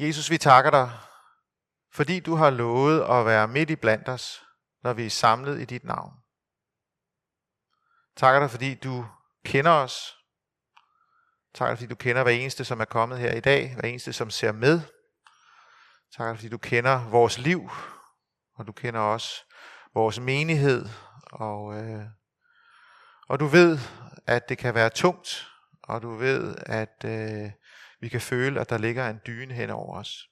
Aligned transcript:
Jesus, 0.00 0.30
vi 0.30 0.38
takker 0.38 0.70
dig, 0.70 0.90
fordi 1.92 2.20
du 2.20 2.34
har 2.34 2.50
lovet 2.50 3.00
at 3.00 3.26
være 3.26 3.48
midt 3.48 3.70
i 3.70 3.76
blandt 3.76 4.08
os, 4.08 4.42
når 4.82 4.92
vi 4.92 5.06
er 5.06 5.10
samlet 5.10 5.60
i 5.60 5.64
dit 5.64 5.84
navn. 5.84 6.12
Takker 8.16 8.40
dig, 8.40 8.50
fordi 8.50 8.74
du 8.74 9.06
kender 9.44 9.70
os. 9.70 10.16
Takker 11.54 11.74
dig, 11.74 11.78
fordi 11.78 11.88
du 11.88 11.94
kender 11.94 12.22
hver 12.22 12.32
eneste, 12.32 12.64
som 12.64 12.80
er 12.80 12.84
kommet 12.84 13.18
her 13.18 13.32
i 13.32 13.40
dag, 13.40 13.74
hver 13.74 13.88
eneste, 13.88 14.12
som 14.12 14.30
ser 14.30 14.52
med. 14.52 14.80
Takker 16.16 16.32
dig, 16.32 16.38
fordi 16.38 16.48
du 16.48 16.58
kender 16.58 17.08
vores 17.08 17.38
liv, 17.38 17.70
og 18.54 18.66
du 18.66 18.72
kender 18.72 19.00
også 19.00 19.44
vores 19.94 20.20
menighed, 20.20 20.88
og, 21.32 21.74
øh, 21.74 22.04
og 23.28 23.40
du 23.40 23.46
ved, 23.46 23.78
at 24.26 24.48
det 24.48 24.58
kan 24.58 24.74
være 24.74 24.90
tungt, 24.90 25.48
og 25.82 26.02
du 26.02 26.14
ved, 26.14 26.56
at 26.66 27.04
øh, 27.04 27.50
vi 28.00 28.08
kan 28.08 28.20
føle, 28.20 28.60
at 28.60 28.70
der 28.70 28.78
ligger 28.78 29.10
en 29.10 29.20
dyne 29.26 29.54
hen 29.54 29.70
over 29.70 29.98
os. 29.98 30.28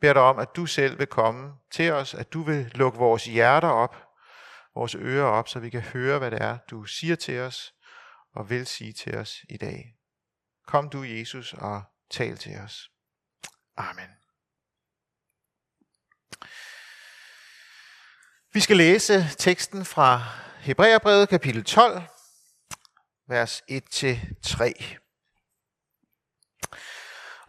Bær 0.00 0.12
dig 0.12 0.22
om, 0.22 0.38
at 0.38 0.56
du 0.56 0.66
selv 0.66 0.98
vil 0.98 1.06
komme 1.06 1.52
til 1.70 1.92
os, 1.92 2.14
at 2.14 2.32
du 2.32 2.42
vil 2.42 2.72
lukke 2.74 2.98
vores 2.98 3.24
hjerter 3.24 3.68
op, 3.68 3.96
vores 4.74 4.94
ører 4.94 5.26
op, 5.26 5.48
så 5.48 5.60
vi 5.60 5.70
kan 5.70 5.80
høre, 5.80 6.18
hvad 6.18 6.30
det 6.30 6.42
er, 6.42 6.58
du 6.70 6.84
siger 6.84 7.16
til 7.16 7.40
os 7.40 7.74
og 8.32 8.50
vil 8.50 8.66
sige 8.66 8.92
til 8.92 9.16
os 9.16 9.44
i 9.48 9.56
dag. 9.56 9.96
Kom 10.66 10.88
du, 10.88 11.02
Jesus, 11.02 11.52
og 11.52 11.82
tal 12.10 12.36
til 12.36 12.56
os. 12.56 12.90
Amen. 13.76 14.10
Vi 18.52 18.60
skal 18.60 18.76
læse 18.76 19.28
teksten 19.38 19.84
fra 19.84 20.22
Hebræerbrevet 20.60 21.28
kapitel 21.28 21.64
12, 21.64 22.02
vers 23.28 23.62
1-3. 23.70 25.09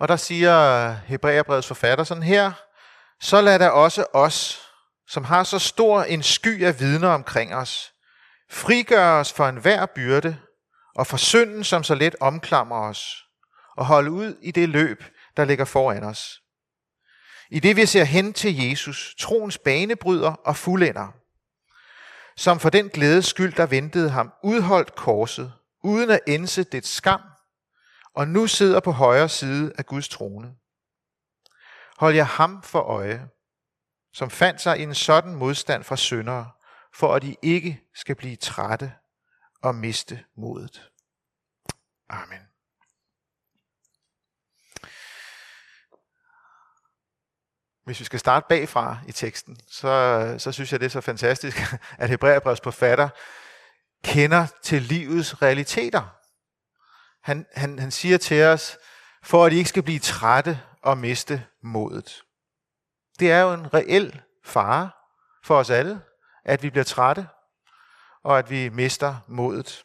Og 0.01 0.07
der 0.07 0.15
siger 0.15 0.91
Hebræerbrevets 0.91 1.67
forfatter 1.67 2.03
sådan 2.03 2.23
her, 2.23 2.51
så 3.19 3.41
lad 3.41 3.59
der 3.59 3.69
også 3.69 4.05
os, 4.13 4.61
som 5.07 5.23
har 5.23 5.43
så 5.43 5.59
stor 5.59 6.03
en 6.03 6.23
sky 6.23 6.63
af 6.63 6.79
vidner 6.79 7.09
omkring 7.09 7.55
os, 7.55 7.93
frigøre 8.51 9.19
os 9.19 9.33
for 9.33 9.47
enhver 9.47 9.85
byrde 9.85 10.37
og 10.95 11.07
for 11.07 11.17
synden, 11.17 11.63
som 11.63 11.83
så 11.83 11.95
let 11.95 12.15
omklamrer 12.19 12.89
os, 12.89 13.25
og 13.77 13.85
holde 13.85 14.11
ud 14.11 14.35
i 14.41 14.51
det 14.51 14.69
løb, 14.69 15.03
der 15.37 15.45
ligger 15.45 15.65
foran 15.65 16.03
os. 16.03 16.41
I 17.51 17.59
det 17.59 17.75
vi 17.75 17.85
ser 17.85 18.03
hen 18.03 18.33
til 18.33 18.69
Jesus, 18.69 19.15
troens 19.19 19.57
banebryder 19.57 20.31
og 20.31 20.55
fuldender, 20.55 21.07
som 22.37 22.59
for 22.59 22.69
den 22.69 22.89
glædes 22.89 23.25
skyld, 23.25 23.53
der 23.53 23.65
ventede 23.65 24.09
ham, 24.09 24.33
udholdt 24.43 24.95
korset, 24.95 25.53
uden 25.83 26.09
at 26.09 26.19
ense 26.27 26.63
det 26.63 26.87
skam, 26.87 27.21
og 28.15 28.27
nu 28.27 28.47
sidder 28.47 28.79
på 28.79 28.91
højre 28.91 29.29
side 29.29 29.73
af 29.77 29.85
Guds 29.85 30.09
trone. 30.09 30.55
Hold 31.97 32.15
jer 32.15 32.23
ham 32.23 32.63
for 32.63 32.79
øje, 32.79 33.29
som 34.13 34.29
fandt 34.29 34.61
sig 34.61 34.79
i 34.79 34.83
en 34.83 34.95
sådan 34.95 35.35
modstand 35.35 35.83
fra 35.83 35.95
syndere, 35.95 36.51
for 36.93 37.15
at 37.15 37.21
de 37.21 37.35
ikke 37.41 37.81
skal 37.95 38.15
blive 38.15 38.35
trætte 38.35 38.93
og 39.61 39.75
miste 39.75 40.25
modet. 40.37 40.91
Amen. 42.09 42.39
Hvis 47.85 47.99
vi 47.99 48.05
skal 48.05 48.19
starte 48.19 48.45
bagfra 48.49 48.97
i 49.07 49.11
teksten, 49.11 49.57
så, 49.67 50.35
så 50.37 50.51
synes 50.51 50.71
jeg, 50.71 50.79
det 50.79 50.85
er 50.85 50.89
så 50.89 51.01
fantastisk, 51.01 51.57
at 52.01 52.09
Hebræerbrevs 52.09 52.61
forfatter 52.63 53.09
kender 54.03 54.47
til 54.63 54.81
livets 54.81 55.41
realiteter. 55.41 56.20
Han, 57.23 57.45
han, 57.55 57.79
han 57.79 57.91
siger 57.91 58.17
til 58.17 58.43
os, 58.43 58.77
for 59.23 59.45
at 59.45 59.53
I 59.53 59.55
ikke 59.55 59.69
skal 59.69 59.83
blive 59.83 59.99
trætte 59.99 60.59
og 60.83 60.97
miste 60.97 61.45
modet. 61.63 62.21
Det 63.19 63.31
er 63.31 63.41
jo 63.41 63.53
en 63.53 63.73
reel 63.73 64.21
fare 64.45 64.89
for 65.43 65.55
os 65.57 65.69
alle, 65.69 66.01
at 66.45 66.63
vi 66.63 66.69
bliver 66.69 66.83
trætte, 66.83 67.27
og 68.23 68.39
at 68.39 68.49
vi 68.49 68.69
mister 68.69 69.15
modet. 69.27 69.83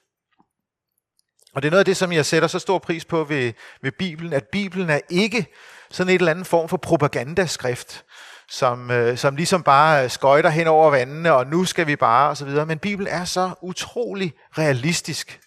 Og 1.55 1.63
det 1.63 1.69
er 1.69 1.71
noget 1.71 1.81
af 1.81 1.85
det, 1.85 1.97
som 1.97 2.13
jeg 2.13 2.27
sætter 2.27 2.49
så 2.49 2.59
stor 2.59 2.79
pris 2.79 3.05
på 3.05 3.25
ved, 3.25 3.53
ved 3.83 3.93
Bibelen, 3.93 4.33
at 4.33 4.45
Bibelen 4.53 4.91
er 4.91 5.01
ikke 5.09 5.47
sådan 5.91 6.15
et 6.15 6.19
eller 6.19 6.31
andet 6.31 6.47
form 6.47 6.69
for 6.69 6.77
propagandaskrift, 6.77 8.05
som, 8.49 8.91
øh, 8.91 9.19
som 9.19 9.37
ligesom 9.37 9.63
bare 9.63 10.09
skøjter 10.09 10.51
hen 10.51 10.67
over 10.67 10.91
vandene, 10.91 11.33
og 11.33 11.47
nu 11.47 11.65
skal 11.65 11.87
vi 11.87 11.97
bare, 11.97 12.29
og 12.29 12.37
så 12.37 12.45
videre. 12.45 12.67
Men 12.67 12.79
Bibelen 12.79 13.13
er 13.13 13.25
så 13.25 13.51
utrolig 13.63 14.35
realistisk. 14.59 15.41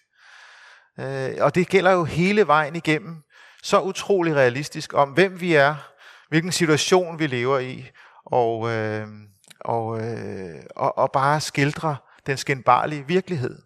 Øh, 0.99 1.35
og 1.39 1.55
det 1.55 1.67
gælder 1.67 1.91
jo 1.91 2.03
hele 2.03 2.47
vejen 2.47 2.75
igennem. 2.75 3.23
Så 3.63 3.81
utrolig 3.81 4.35
realistisk 4.35 4.93
om, 4.93 5.09
hvem 5.09 5.41
vi 5.41 5.53
er, 5.53 5.75
hvilken 6.29 6.51
situation 6.51 7.19
vi 7.19 7.27
lever 7.27 7.59
i, 7.59 7.89
og, 8.25 8.69
øh, 8.69 9.07
og, 9.59 10.01
øh, 10.01 10.63
og, 10.75 10.97
og 10.97 11.11
bare 11.11 11.41
skildre 11.41 11.97
den 12.25 12.37
skændbarlige 12.37 13.07
virkelighed. 13.07 13.61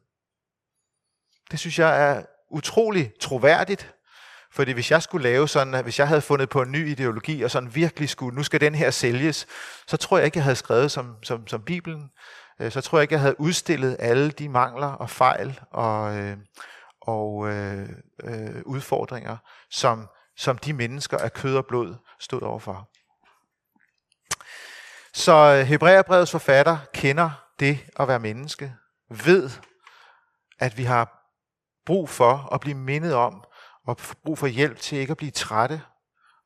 Det 1.52 1.60
synes 1.60 1.80
jeg 1.80 2.10
er 2.10 2.24
utrolig 2.52 3.12
troværdigt, 3.22 3.94
fordi 4.52 4.72
hvis 4.72 4.92
jeg 4.92 5.04
skulle 5.04 5.30
lave 5.30 5.48
sådan, 5.48 5.74
at 5.74 5.84
hvis 5.84 6.00
jeg 6.00 6.08
havde 6.08 6.22
fundet 6.22 6.50
på 6.50 6.62
en 6.62 6.72
ny 6.72 6.90
ideologi, 6.90 7.42
og 7.42 7.52
sådan 7.52 7.76
virkelig 7.76 8.10
skulle, 8.10 8.36
nu 8.36 8.44
skal 8.44 8.62
den 8.62 8.76
her 8.76 8.92
sælges, 8.92 9.48
så 9.88 9.98
tror 9.98 10.18
jeg 10.18 10.26
ikke, 10.26 10.38
jeg 10.38 10.44
havde 10.44 10.56
skrevet 10.56 10.92
som, 10.92 11.16
som, 11.24 11.48
som 11.48 11.62
Bibelen. 11.62 12.10
Øh, 12.60 12.72
så 12.72 12.82
tror 12.82 12.98
jeg 12.98 13.02
ikke, 13.02 13.14
jeg 13.14 13.22
havde 13.22 13.40
udstillet 13.40 13.96
alle 14.00 14.32
de 14.32 14.50
mangler 14.50 14.88
og 14.88 15.10
fejl 15.10 15.60
og, 15.72 16.18
øh, 16.18 16.38
og 17.04 17.50
øh, 17.50 17.90
øh, 18.24 18.62
udfordringer, 18.66 19.38
som, 19.70 20.10
som 20.38 20.58
de 20.58 20.74
mennesker 20.74 21.18
af 21.18 21.34
kød 21.34 21.58
og 21.58 21.66
blod 21.66 21.96
stod 22.20 22.42
overfor. 22.42 22.90
Så 25.14 25.34
øh, 25.34 25.66
Hebræerbrevets 25.66 26.32
forfatter 26.32 26.78
kender 26.94 27.30
det 27.60 27.80
at 28.00 28.08
være 28.08 28.20
menneske, 28.20 28.76
ved, 29.10 29.50
at 30.60 30.78
vi 30.78 30.84
har 30.84 31.30
brug 31.86 32.10
for 32.10 32.54
at 32.54 32.62
blive 32.62 32.78
mindet 32.78 33.14
om, 33.14 33.44
og 33.86 33.98
brug 34.24 34.38
for 34.38 34.48
hjælp 34.48 34.80
til 34.80 34.98
ikke 34.98 35.12
at 35.12 35.18
blive 35.18 35.32
trætte, 35.32 35.82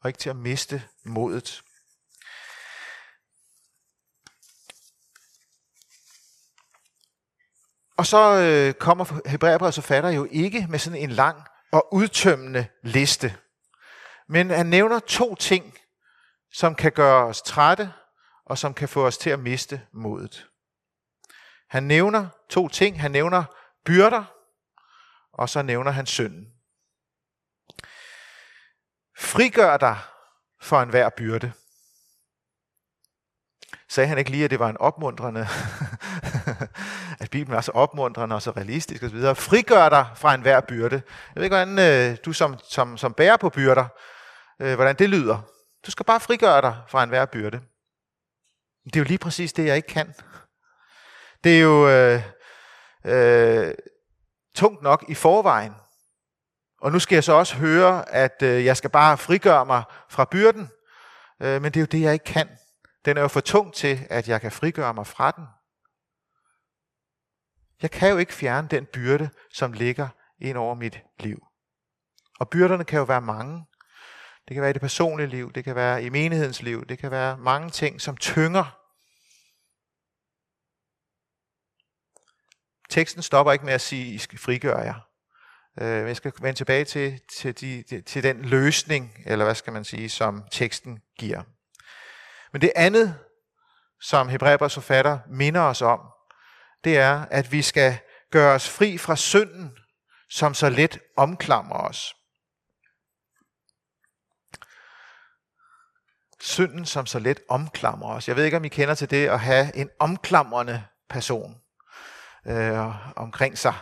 og 0.02 0.10
ikke 0.10 0.18
til 0.18 0.30
at 0.30 0.36
miste 0.36 0.84
modet. 1.06 1.62
Og 7.98 8.06
så 8.06 8.34
øh, 8.34 8.74
kommer 8.74 9.30
Hebræerbrevets 9.30 9.78
forfatter 9.78 10.10
jo 10.10 10.28
ikke 10.32 10.68
med 10.70 10.80
sådan 10.80 11.00
en 11.00 11.12
lang 11.12 11.44
og 11.72 11.94
udtømmende 11.94 12.68
liste. 12.84 13.38
Men 14.30 14.50
han 14.50 14.66
nævner 14.66 15.00
to 15.00 15.36
ting, 15.36 15.78
som 16.54 16.76
kan 16.76 16.92
gøre 16.92 17.26
os 17.26 17.42
trætte, 17.42 17.94
og 18.46 18.58
som 18.58 18.74
kan 18.74 18.90
få 18.90 19.08
os 19.08 19.18
til 19.18 19.30
at 19.30 19.40
miste 19.40 19.82
modet. 19.94 20.48
Han 21.70 21.84
nævner 21.84 22.28
to 22.50 22.68
ting. 22.68 23.02
Han 23.02 23.12
nævner 23.12 23.44
byrder, 23.86 24.24
og 25.34 25.50
så 25.50 25.62
nævner 25.62 25.92
han 25.92 26.06
synden. 26.06 26.46
Frigør 29.18 29.78
dig 29.78 29.98
for 30.62 30.82
enhver 30.82 31.10
byrde. 31.10 31.54
Sagde 33.90 34.08
han 34.08 34.18
ikke 34.18 34.32
lige, 34.32 34.46
at 34.46 34.52
det 34.52 34.60
var 34.60 34.70
en 34.70 34.78
opmuntrende, 34.78 35.48
Bibelen 37.38 37.58
er 37.58 37.62
så 37.62 37.72
opmuntrende 37.72 38.36
og 38.36 38.42
så 38.42 38.52
realistisk 38.52 39.04
osv. 39.04 39.36
Frigør 39.36 39.90
dig 39.90 40.06
fra 40.16 40.34
enhver 40.34 40.62
byrde. 40.62 40.96
Jeg 40.96 41.36
ved 41.36 41.44
ikke, 41.44 41.56
hvordan 41.56 41.80
øh, 41.80 42.18
du 42.26 42.34
som, 42.34 42.58
som, 42.70 42.98
som 42.98 43.14
bærer 43.14 43.38
på 43.38 43.50
byrder, 43.50 43.86
øh, 44.62 44.76
hvordan 44.76 44.96
det 44.96 45.10
lyder. 45.10 45.42
Du 45.86 45.92
skal 45.92 46.06
bare 46.06 46.20
frigøre 46.20 46.62
dig 46.62 46.76
fra 46.88 47.04
enhver 47.04 47.26
byrde. 47.26 47.60
Det 48.86 48.96
er 48.96 49.00
jo 49.00 49.04
lige 49.04 49.18
præcis 49.18 49.54
det, 49.54 49.66
jeg 49.66 49.76
ikke 49.76 49.88
kan. 49.88 50.14
Det 51.44 51.58
er 51.58 51.62
jo 51.62 51.90
øh, 51.90 52.22
øh, 53.06 53.74
tungt 54.56 54.82
nok 54.82 55.06
i 55.08 55.14
forvejen. 55.14 55.74
Og 56.82 56.92
nu 56.92 57.00
skal 57.00 57.16
jeg 57.16 57.24
så 57.24 57.34
også 57.34 57.56
høre, 57.56 58.10
at 58.10 58.42
øh, 58.42 58.66
jeg 58.66 58.78
skal 58.78 58.90
bare 58.90 59.18
frigøre 59.18 59.66
mig 59.66 59.84
fra 60.10 60.26
byrden. 60.32 60.70
Øh, 61.42 61.62
men 61.62 61.72
det 61.72 61.78
er 61.78 61.82
jo 61.82 61.88
det, 61.92 62.02
jeg 62.02 62.14
ikke 62.14 62.26
kan. 62.26 62.50
Den 63.06 63.18
er 63.18 63.22
jo 63.22 63.28
for 63.28 63.42
tung 63.42 63.74
til, 63.74 64.08
at 64.10 64.30
jeg 64.30 64.42
kan 64.42 64.52
frigøre 64.52 64.94
mig 64.94 65.08
fra 65.08 65.32
den. 65.32 65.46
Jeg 67.82 67.92
kan 67.92 68.10
jo 68.12 68.18
ikke 68.18 68.34
fjerne 68.34 68.68
den 68.68 68.86
byrde, 68.86 69.30
som 69.54 69.74
ligger 69.74 70.08
ind 70.40 70.58
over 70.58 70.76
mit 70.76 71.04
liv. 71.20 71.48
Og 72.40 72.50
byrderne 72.50 72.86
kan 72.86 72.98
jo 72.98 73.04
være 73.04 73.22
mange. 73.22 73.66
Det 74.48 74.54
kan 74.54 74.62
være 74.62 74.70
i 74.70 74.74
det 74.74 74.82
personlige 74.82 75.28
liv, 75.28 75.54
det 75.54 75.64
kan 75.64 75.76
være 75.76 76.04
i 76.04 76.10
menighedens 76.10 76.62
liv, 76.62 76.86
det 76.86 77.00
kan 77.00 77.12
være 77.12 77.38
mange 77.38 77.70
ting, 77.70 78.02
som 78.02 78.18
tynger. 78.18 78.78
Teksten 82.90 83.22
stopper 83.22 83.54
ikke 83.54 83.66
med 83.66 83.74
at 83.74 83.82
sige, 83.82 84.14
I 84.14 84.18
skal 84.18 84.40
frigøre 84.40 84.80
jer. 84.80 85.00
Øh, 85.82 86.08
jeg 86.08 86.16
skal 86.16 86.34
vende 86.42 86.60
tilbage 86.60 86.86
til, 86.86 87.22
til, 87.38 87.62
de, 87.62 88.02
til 88.02 88.24
den 88.24 88.42
løsning, 88.42 89.24
eller 89.26 89.46
hvad 89.46 89.56
skal 89.56 89.74
man 89.74 89.84
sige, 89.86 90.10
som 90.10 90.44
teksten 90.52 91.02
giver. 91.20 91.44
Men 92.52 92.62
det 92.62 92.72
andet, 92.76 93.20
som 94.02 94.30
Hebræerbrevs 94.30 94.74
forfatter 94.74 95.20
minder 95.28 95.62
os 95.62 95.82
om, 95.82 96.00
det 96.84 96.98
er, 96.98 97.26
at 97.32 97.52
vi 97.52 97.62
skal 97.62 97.98
gøre 98.32 98.56
os 98.56 98.70
fri 98.70 98.98
fra 98.98 99.16
synden, 99.16 99.78
som 100.30 100.54
så 100.54 100.70
let 100.70 101.00
omklamrer 101.18 101.90
os. 101.90 102.14
synden, 106.40 106.86
som 106.86 107.06
så 107.06 107.20
let 107.20 107.40
omklamrer 107.50 108.16
os. 108.16 108.28
Jeg 108.28 108.36
ved 108.36 108.46
ikke, 108.46 108.58
om 108.58 108.66
I 108.66 108.68
kender 108.68 108.96
til 108.96 109.10
det 109.10 109.28
at 109.28 109.40
have 109.40 109.76
en 109.76 109.90
omklamrende 110.00 110.84
person 111.10 111.56
øh, 112.48 113.18
omkring 113.18 113.58
sig, 113.58 113.74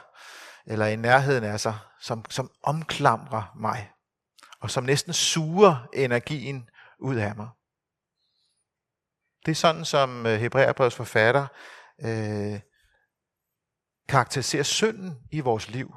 eller 0.67 0.85
i 0.85 0.95
nærheden 0.95 1.43
af 1.43 1.59
sig, 1.59 1.77
som, 2.01 2.25
som 2.29 2.51
omklamrer 2.63 3.55
mig, 3.55 3.91
og 4.59 4.71
som 4.71 4.83
næsten 4.83 5.13
suger 5.13 5.87
energien 5.93 6.69
ud 6.99 7.15
af 7.15 7.35
mig. 7.35 7.49
Det 9.45 9.51
er 9.51 9.55
sådan, 9.55 9.85
som 9.85 10.25
øh, 10.25 10.39
Hebræerbrevets 10.39 10.95
forfatter 10.95 11.47
øh, 12.01 12.59
karakteriserer 14.07 14.63
synden 14.63 15.19
i 15.31 15.39
vores 15.39 15.69
liv. 15.69 15.95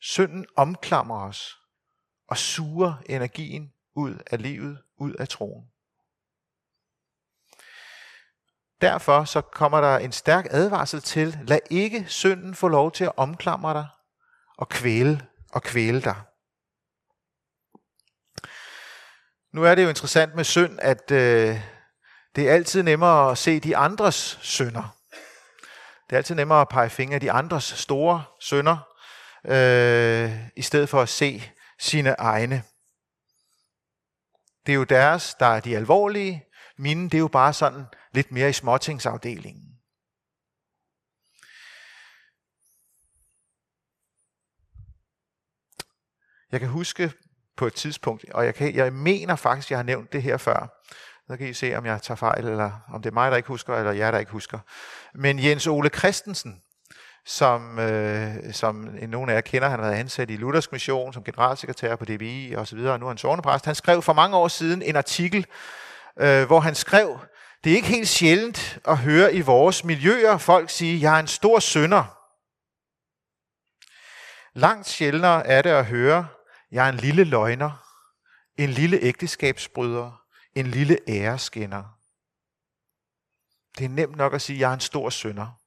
Synden 0.00 0.46
omklamrer 0.56 1.28
os 1.28 1.58
og 2.28 2.36
suger 2.36 2.94
energien 3.06 3.72
ud 3.94 4.18
af 4.30 4.42
livet, 4.42 4.82
ud 4.96 5.12
af 5.12 5.28
troen. 5.28 5.70
Derfor 8.80 9.24
så 9.24 9.40
kommer 9.40 9.80
der 9.80 9.98
en 9.98 10.12
stærk 10.12 10.46
advarsel 10.50 11.00
til, 11.00 11.38
lad 11.42 11.58
ikke 11.70 12.06
synden 12.08 12.54
få 12.54 12.68
lov 12.68 12.92
til 12.92 13.04
at 13.04 13.12
omklamre 13.16 13.74
dig 13.74 13.88
og 14.56 14.68
kvæle 14.68 15.26
og 15.52 15.62
kvæle 15.62 16.00
dig. 16.00 16.16
Nu 19.52 19.64
er 19.64 19.74
det 19.74 19.82
jo 19.84 19.88
interessant 19.88 20.34
med 20.34 20.44
synd, 20.44 20.78
at 20.82 21.10
øh, 21.10 21.60
det 22.36 22.48
er 22.48 22.54
altid 22.54 22.82
nemmere 22.82 23.30
at 23.30 23.38
se 23.38 23.60
de 23.60 23.76
andres 23.76 24.38
synder. 24.42 24.93
Det 26.06 26.12
er 26.12 26.16
altid 26.16 26.34
nemmere 26.34 26.60
at 26.60 26.68
pege 26.68 26.90
fingre 26.90 27.14
af 27.14 27.20
de 27.20 27.32
andres 27.32 27.64
store 27.64 28.24
synder, 28.40 28.94
øh, 29.46 30.48
i 30.56 30.62
stedet 30.62 30.88
for 30.88 31.02
at 31.02 31.08
se 31.08 31.42
sine 31.78 32.10
egne. 32.10 32.62
Det 34.66 34.72
er 34.72 34.76
jo 34.76 34.84
deres, 34.84 35.34
der 35.34 35.46
er 35.46 35.60
de 35.60 35.76
alvorlige. 35.76 36.44
Mine, 36.78 37.04
det 37.04 37.14
er 37.14 37.18
jo 37.18 37.28
bare 37.28 37.52
sådan 37.52 37.84
lidt 38.12 38.32
mere 38.32 38.48
i 38.48 38.52
småtingsafdelingen. 38.52 39.74
Jeg 46.52 46.60
kan 46.60 46.68
huske 46.68 47.12
på 47.56 47.66
et 47.66 47.74
tidspunkt, 47.74 48.24
og 48.30 48.44
jeg, 48.44 48.54
kan, 48.54 48.74
jeg 48.74 48.92
mener 48.92 49.36
faktisk, 49.36 49.70
jeg 49.70 49.78
har 49.78 49.82
nævnt 49.82 50.12
det 50.12 50.22
her 50.22 50.36
før. 50.36 50.80
Så 51.26 51.36
kan 51.36 51.48
I 51.48 51.52
se, 51.52 51.74
om 51.76 51.86
jeg 51.86 52.02
tager 52.02 52.16
fejl, 52.16 52.46
eller 52.46 52.70
om 52.92 53.02
det 53.02 53.10
er 53.10 53.14
mig, 53.14 53.30
der 53.30 53.36
ikke 53.36 53.48
husker, 53.48 53.76
eller 53.76 53.92
jer, 53.92 54.10
der 54.10 54.18
ikke 54.18 54.32
husker. 54.32 54.58
Men 55.14 55.44
Jens 55.44 55.66
Ole 55.66 55.88
Christensen, 55.88 56.62
som, 57.26 57.78
øh, 57.78 58.52
som 58.52 58.74
nogen 59.08 59.30
af 59.30 59.34
jer 59.34 59.40
kender, 59.40 59.68
han 59.68 59.78
har 59.78 59.86
været 59.86 59.98
ansat 59.98 60.30
i 60.30 60.36
Luthersk 60.36 60.72
Mission 60.72 61.12
som 61.12 61.24
generalsekretær 61.24 61.96
på 61.96 62.04
DBI 62.04 62.54
og 62.56 62.66
så 62.66 62.76
videre, 62.76 62.92
og 62.92 63.00
nu 63.00 63.06
er 63.06 63.10
han 63.10 63.18
sovnepræst. 63.18 63.64
Han 63.64 63.74
skrev 63.74 64.02
for 64.02 64.12
mange 64.12 64.36
år 64.36 64.48
siden 64.48 64.82
en 64.82 64.96
artikel, 64.96 65.46
øh, 66.20 66.44
hvor 66.46 66.60
han 66.60 66.74
skrev, 66.74 67.18
det 67.64 67.72
er 67.72 67.76
ikke 67.76 67.88
helt 67.88 68.08
sjældent 68.08 68.78
at 68.88 68.98
høre 68.98 69.34
i 69.34 69.40
vores 69.40 69.84
miljøer 69.84 70.38
folk 70.38 70.70
sige, 70.70 71.00
jeg 71.00 71.16
er 71.16 71.20
en 71.20 71.26
stor 71.26 71.58
synder. 71.58 72.20
Langt 74.58 74.86
sjældnere 74.86 75.46
er 75.46 75.62
det 75.62 75.70
at 75.70 75.86
høre, 75.86 76.26
jeg 76.72 76.86
er 76.86 76.92
en 76.92 76.96
lille 76.96 77.24
løgner, 77.24 77.70
en 78.58 78.70
lille 78.70 78.98
ægteskabsbryder, 79.00 80.23
en 80.54 80.66
lille 80.66 80.98
æreskinner. 81.08 82.00
Det 83.78 83.84
er 83.84 83.88
nemt 83.88 84.16
nok 84.16 84.34
at 84.34 84.42
sige, 84.42 84.58
jeg 84.58 84.70
er 84.70 84.74
en 84.74 84.80
stor 84.80 85.10
synder. 85.10 85.60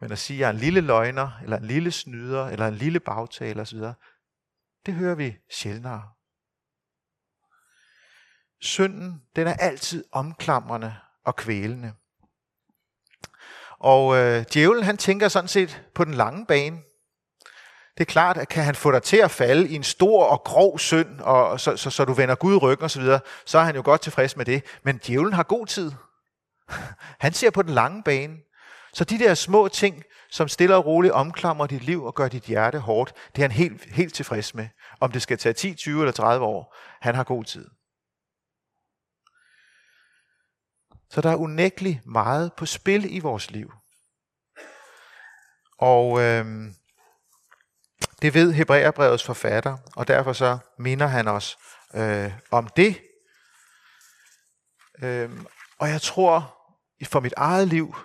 Men 0.00 0.12
at 0.12 0.18
sige, 0.18 0.36
at 0.36 0.40
jeg 0.40 0.46
er 0.46 0.50
en 0.50 0.58
lille 0.58 0.80
løgner, 0.80 1.30
eller 1.42 1.56
en 1.56 1.64
lille 1.64 1.92
snyder, 1.92 2.46
eller 2.46 2.66
en 2.68 2.74
lille 2.74 3.00
bagtaler 3.00 3.62
osv., 3.62 3.78
det 4.86 4.94
hører 4.94 5.14
vi 5.14 5.36
sjældnere. 5.50 6.10
Synden, 8.60 9.22
den 9.36 9.46
er 9.46 9.54
altid 9.54 10.04
omklamrende 10.12 10.96
og 11.24 11.36
kvælende. 11.36 11.94
Og 13.78 14.16
øh, 14.16 14.44
djævlen, 14.54 14.84
han 14.84 14.96
tænker 14.96 15.28
sådan 15.28 15.48
set 15.48 15.84
på 15.94 16.04
den 16.04 16.14
lange 16.14 16.46
bane. 16.46 16.82
Det 17.98 18.04
er 18.04 18.12
klart, 18.12 18.36
at 18.36 18.48
kan 18.48 18.64
han 18.64 18.74
få 18.74 18.92
dig 18.92 19.02
til 19.02 19.16
at 19.16 19.30
falde 19.30 19.68
i 19.68 19.74
en 19.74 19.82
stor 19.82 20.24
og 20.24 20.44
grov 20.44 20.78
synd, 20.78 21.20
og 21.20 21.60
så, 21.60 21.76
så, 21.76 21.90
så 21.90 22.04
du 22.04 22.12
vender 22.12 22.34
Gud 22.34 22.62
ryggen 22.62 22.84
osv., 22.84 22.88
så, 22.88 23.00
videre, 23.00 23.20
så 23.44 23.58
er 23.58 23.62
han 23.62 23.76
jo 23.76 23.82
godt 23.84 24.00
tilfreds 24.00 24.36
med 24.36 24.44
det. 24.44 24.64
Men 24.82 24.98
djævlen 24.98 25.32
har 25.32 25.42
god 25.42 25.66
tid. 25.66 25.92
Han 27.24 27.32
ser 27.32 27.50
på 27.50 27.62
den 27.62 27.74
lange 27.74 28.02
bane. 28.02 28.36
Så 28.92 29.04
de 29.04 29.18
der 29.18 29.34
små 29.34 29.68
ting, 29.68 30.02
som 30.30 30.48
stille 30.48 30.76
og 30.76 30.86
roligt 30.86 31.12
omklamrer 31.12 31.66
dit 31.66 31.82
liv 31.82 32.04
og 32.04 32.14
gør 32.14 32.28
dit 32.28 32.42
hjerte 32.42 32.78
hårdt, 32.78 33.12
det 33.36 33.42
er 33.42 33.44
han 33.44 33.52
helt, 33.52 33.84
helt 33.84 34.14
tilfreds 34.14 34.54
med. 34.54 34.68
Om 35.00 35.12
det 35.12 35.22
skal 35.22 35.38
tage 35.38 35.52
10, 35.52 35.74
20 35.74 36.00
eller 36.00 36.12
30 36.12 36.46
år, 36.46 36.76
han 37.00 37.14
har 37.14 37.24
god 37.24 37.44
tid. 37.44 37.70
Så 41.10 41.20
der 41.20 41.30
er 41.30 41.36
unægteligt 41.36 42.06
meget 42.06 42.52
på 42.52 42.66
spil 42.66 43.16
i 43.16 43.18
vores 43.18 43.50
liv. 43.50 43.72
Og 45.78 46.20
øhm, 46.20 46.74
det 48.22 48.34
ved 48.34 48.52
Hebræerbrevets 48.52 49.24
forfatter, 49.24 49.76
og 49.96 50.08
derfor 50.08 50.32
så 50.32 50.58
minder 50.78 51.06
han 51.06 51.28
os 51.28 51.58
øh, 51.94 52.32
om 52.50 52.68
det. 52.76 53.00
Øhm, 55.02 55.46
og 55.78 55.88
jeg 55.88 56.02
tror, 56.02 56.54
for 57.06 57.20
mit 57.20 57.34
eget 57.36 57.68
liv, 57.68 57.96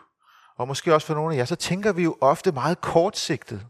og 0.58 0.68
måske 0.68 0.94
også 0.94 1.08
for 1.08 1.14
nogle 1.14 1.34
af 1.34 1.38
jer, 1.38 1.46
så 1.46 1.56
tænker 1.56 1.94
vi 1.94 2.04
jo 2.04 2.18
ofte 2.22 2.52
meget 2.52 2.82
kortsigtet. 2.82 3.68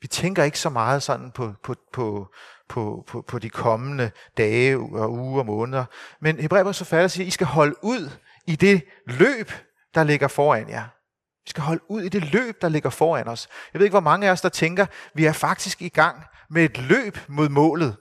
Vi 0.00 0.08
tænker 0.08 0.44
ikke 0.44 0.58
så 0.58 0.70
meget 0.70 1.02
sådan 1.02 1.30
på, 1.30 1.52
på, 1.62 1.74
på, 1.92 2.32
på, 2.68 3.04
på, 3.06 3.22
på 3.22 3.38
de 3.38 3.50
kommende 3.50 4.10
dage 4.36 4.76
og 4.76 5.12
uger 5.12 5.38
og 5.38 5.46
måneder. 5.46 5.84
Men 6.20 6.40
Hebræerbrevets 6.40 6.78
forfatter 6.78 7.08
siger, 7.08 7.24
at 7.24 7.28
I 7.28 7.30
skal 7.30 7.46
holde 7.46 7.84
ud 7.84 8.10
i 8.46 8.56
det 8.56 8.84
løb, 9.06 9.52
der 9.94 10.04
ligger 10.04 10.28
foran 10.28 10.68
jer. 10.68 10.95
Vi 11.46 11.50
skal 11.50 11.62
holde 11.62 11.90
ud 11.90 12.02
i 12.02 12.08
det 12.08 12.32
løb, 12.32 12.60
der 12.62 12.68
ligger 12.68 12.90
foran 12.90 13.28
os. 13.28 13.48
Jeg 13.72 13.78
ved 13.78 13.86
ikke, 13.86 13.92
hvor 13.92 14.00
mange 14.00 14.28
af 14.28 14.32
os, 14.32 14.40
der 14.40 14.48
tænker, 14.48 14.86
vi 15.14 15.24
er 15.24 15.32
faktisk 15.32 15.82
i 15.82 15.88
gang 15.88 16.24
med 16.50 16.64
et 16.64 16.78
løb 16.78 17.18
mod 17.28 17.48
målet. 17.48 17.96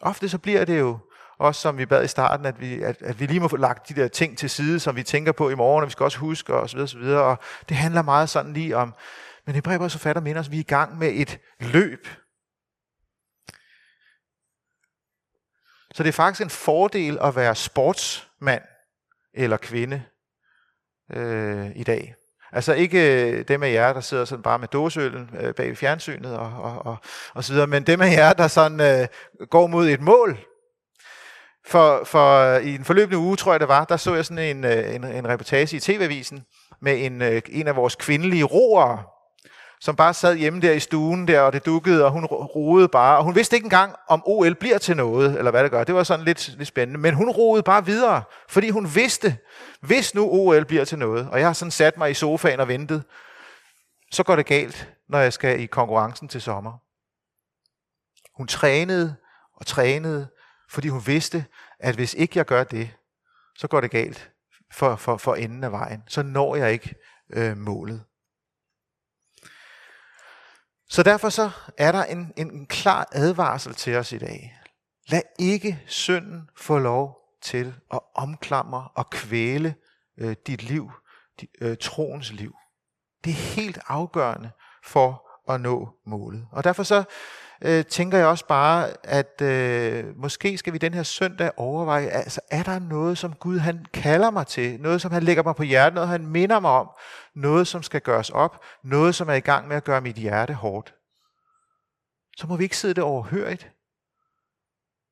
Ofte 0.00 0.28
så 0.28 0.38
bliver 0.38 0.64
det 0.64 0.78
jo 0.78 0.98
også 1.38 1.60
som 1.60 1.78
vi 1.78 1.86
bad 1.86 2.04
i 2.04 2.08
starten, 2.08 2.46
at 2.46 2.60
vi, 2.60 2.82
at, 2.82 3.02
at 3.02 3.20
vi 3.20 3.26
lige 3.26 3.40
må 3.40 3.48
få 3.48 3.56
lagt 3.56 3.88
de 3.88 3.94
der 3.94 4.08
ting 4.08 4.38
til 4.38 4.50
side, 4.50 4.80
som 4.80 4.96
vi 4.96 5.02
tænker 5.02 5.32
på 5.32 5.50
i 5.50 5.54
morgen, 5.54 5.82
og 5.82 5.86
vi 5.86 5.92
skal 5.92 6.04
også 6.04 6.18
huske, 6.18 6.54
og 6.54 6.70
så 6.70 6.76
videre, 6.76 6.84
og 6.84 6.88
så 6.88 6.98
videre. 6.98 7.22
Og 7.22 7.38
det 7.68 7.76
handler 7.76 8.02
meget 8.02 8.28
sådan 8.28 8.52
lige 8.52 8.76
om, 8.76 8.94
men 9.46 9.54
Hebræerbrevets 9.54 9.94
forfatter 9.94 10.22
mener 10.22 10.40
os, 10.40 10.46
at 10.46 10.52
vi 10.52 10.56
er 10.56 10.60
i 10.60 10.62
gang 10.62 10.98
med 10.98 11.12
et 11.14 11.38
løb. 11.60 12.06
Så 15.94 16.02
det 16.02 16.08
er 16.08 16.12
faktisk 16.12 16.42
en 16.42 16.50
fordel 16.50 17.18
at 17.22 17.36
være 17.36 17.54
sportsmand 17.54 18.62
eller 19.34 19.56
kvinde 19.56 20.04
øh, 21.14 21.66
i 21.76 21.84
dag. 21.84 22.14
Altså 22.52 22.72
ikke 22.74 23.22
øh, 23.22 23.44
dem 23.48 23.62
af 23.62 23.72
jer, 23.72 23.92
der 23.92 24.00
sidder 24.00 24.24
sådan 24.24 24.42
bare 24.42 24.58
med 24.58 24.68
dåseølen 24.68 25.30
øh, 25.40 25.54
bag 25.54 25.76
fjernsynet 25.76 26.36
og, 26.36 26.52
og, 26.62 26.86
og, 26.86 26.96
og 27.34 27.44
så 27.44 27.52
videre, 27.52 27.66
men 27.66 27.82
dem 27.82 28.00
af 28.00 28.12
jer, 28.12 28.32
der 28.32 28.48
sådan 28.48 28.80
øh, 28.80 29.06
går 29.50 29.66
mod 29.66 29.88
et 29.88 30.00
mål. 30.00 30.38
For, 31.66 32.04
for 32.04 32.56
i 32.56 32.74
en 32.74 32.84
forløbende 32.84 33.18
uge, 33.18 33.36
tror 33.36 33.52
jeg 33.52 33.60
det 33.60 33.68
var, 33.68 33.84
der 33.84 33.96
så 33.96 34.14
jeg 34.14 34.24
sådan 34.24 34.56
en, 34.56 34.64
øh, 34.64 34.94
en, 34.94 35.04
en 35.04 35.28
reportage 35.28 35.76
i 35.76 35.80
TV-avisen 35.80 36.44
med 36.82 37.04
en, 37.04 37.22
øh, 37.22 37.42
en 37.48 37.68
af 37.68 37.76
vores 37.76 37.96
kvindelige 37.96 38.44
roere, 38.44 39.02
som 39.80 39.96
bare 39.96 40.14
sad 40.14 40.36
hjemme 40.36 40.60
der 40.60 40.72
i 40.72 40.80
stuen 40.80 41.28
der, 41.28 41.40
og 41.40 41.52
det 41.52 41.66
dukkede, 41.66 42.04
og 42.04 42.10
hun 42.10 42.24
roede 42.24 42.88
bare. 42.88 43.18
Og 43.18 43.24
hun 43.24 43.34
vidste 43.34 43.56
ikke 43.56 43.66
engang, 43.66 43.94
om 44.08 44.22
OL 44.26 44.54
bliver 44.54 44.78
til 44.78 44.96
noget, 44.96 45.38
eller 45.38 45.50
hvad 45.50 45.62
det 45.62 45.70
gør. 45.70 45.84
Det 45.84 45.94
var 45.94 46.02
sådan 46.02 46.24
lidt, 46.24 46.48
lidt 46.56 46.68
spændende. 46.68 47.00
Men 47.00 47.14
hun 47.14 47.30
roede 47.30 47.62
bare 47.62 47.86
videre, 47.86 48.22
fordi 48.48 48.70
hun 48.70 48.94
vidste, 48.94 49.38
hvis 49.80 50.14
nu 50.14 50.28
OL 50.30 50.64
bliver 50.64 50.84
til 50.84 50.98
noget, 50.98 51.28
og 51.30 51.38
jeg 51.38 51.48
har 51.48 51.52
sådan 51.52 51.70
sat 51.70 51.98
mig 51.98 52.10
i 52.10 52.14
sofaen 52.14 52.60
og 52.60 52.68
ventet, 52.68 53.02
så 54.12 54.22
går 54.22 54.36
det 54.36 54.46
galt, 54.46 54.94
når 55.08 55.18
jeg 55.18 55.32
skal 55.32 55.60
i 55.60 55.66
konkurrencen 55.66 56.28
til 56.28 56.42
sommer. 56.42 56.72
Hun 58.36 58.46
trænede 58.46 59.16
og 59.56 59.66
trænede, 59.66 60.28
fordi 60.70 60.88
hun 60.88 61.02
vidste, 61.06 61.44
at 61.80 61.94
hvis 61.94 62.14
ikke 62.14 62.38
jeg 62.38 62.46
gør 62.46 62.64
det, 62.64 62.90
så 63.56 63.68
går 63.68 63.80
det 63.80 63.90
galt 63.90 64.30
for, 64.72 64.96
for, 64.96 65.16
for 65.16 65.34
enden 65.34 65.64
af 65.64 65.72
vejen. 65.72 66.02
Så 66.08 66.22
når 66.22 66.56
jeg 66.56 66.72
ikke 66.72 66.94
øh, 67.32 67.56
målet. 67.56 68.04
Så 70.88 71.02
derfor 71.02 71.28
så 71.28 71.50
er 71.78 71.92
der 71.92 72.04
en, 72.04 72.32
en, 72.36 72.50
en 72.50 72.66
klar 72.66 73.08
advarsel 73.12 73.74
til 73.74 73.96
os 73.96 74.12
i 74.12 74.18
dag. 74.18 74.58
Lad 75.08 75.22
ikke 75.38 75.82
synden 75.86 76.50
få 76.56 76.78
lov 76.78 77.18
til 77.42 77.74
at 77.92 78.00
omklamre 78.14 78.88
og 78.94 79.10
kvæle 79.10 79.74
øh, 80.18 80.36
dit 80.46 80.62
liv, 80.62 80.90
dit, 81.40 81.50
øh, 81.60 81.76
troens 81.80 82.32
liv. 82.32 82.54
Det 83.24 83.30
er 83.30 83.54
helt 83.54 83.78
afgørende 83.86 84.50
for 84.84 85.27
at 85.48 85.60
nå 85.60 85.88
målet. 86.06 86.46
Og 86.52 86.64
derfor 86.64 86.82
så 86.82 87.04
øh, 87.62 87.84
tænker 87.84 88.18
jeg 88.18 88.26
også 88.26 88.46
bare, 88.46 88.88
at 89.04 89.40
øh, 89.42 90.16
måske 90.16 90.58
skal 90.58 90.72
vi 90.72 90.78
den 90.78 90.94
her 90.94 91.02
søndag 91.02 91.50
overveje, 91.56 92.06
altså 92.06 92.40
er 92.50 92.62
der 92.62 92.78
noget, 92.78 93.18
som 93.18 93.34
Gud 93.34 93.58
han 93.58 93.86
kalder 93.92 94.30
mig 94.30 94.46
til, 94.46 94.80
noget 94.80 95.00
som 95.00 95.12
han 95.12 95.22
lægger 95.22 95.42
mig 95.42 95.56
på 95.56 95.62
hjertet, 95.62 95.94
noget 95.94 96.08
han 96.08 96.26
minder 96.26 96.60
mig 96.60 96.70
om, 96.70 96.90
noget 97.34 97.66
som 97.66 97.82
skal 97.82 98.00
gøres 98.00 98.30
op, 98.30 98.64
noget 98.84 99.14
som 99.14 99.28
er 99.28 99.34
i 99.34 99.40
gang 99.40 99.68
med 99.68 99.76
at 99.76 99.84
gøre 99.84 100.00
mit 100.00 100.16
hjerte 100.16 100.54
hårdt. 100.54 100.94
Så 102.36 102.46
må 102.46 102.56
vi 102.56 102.64
ikke 102.64 102.76
sidde 102.76 102.94
det 102.94 103.04
overhørigt, 103.04 103.70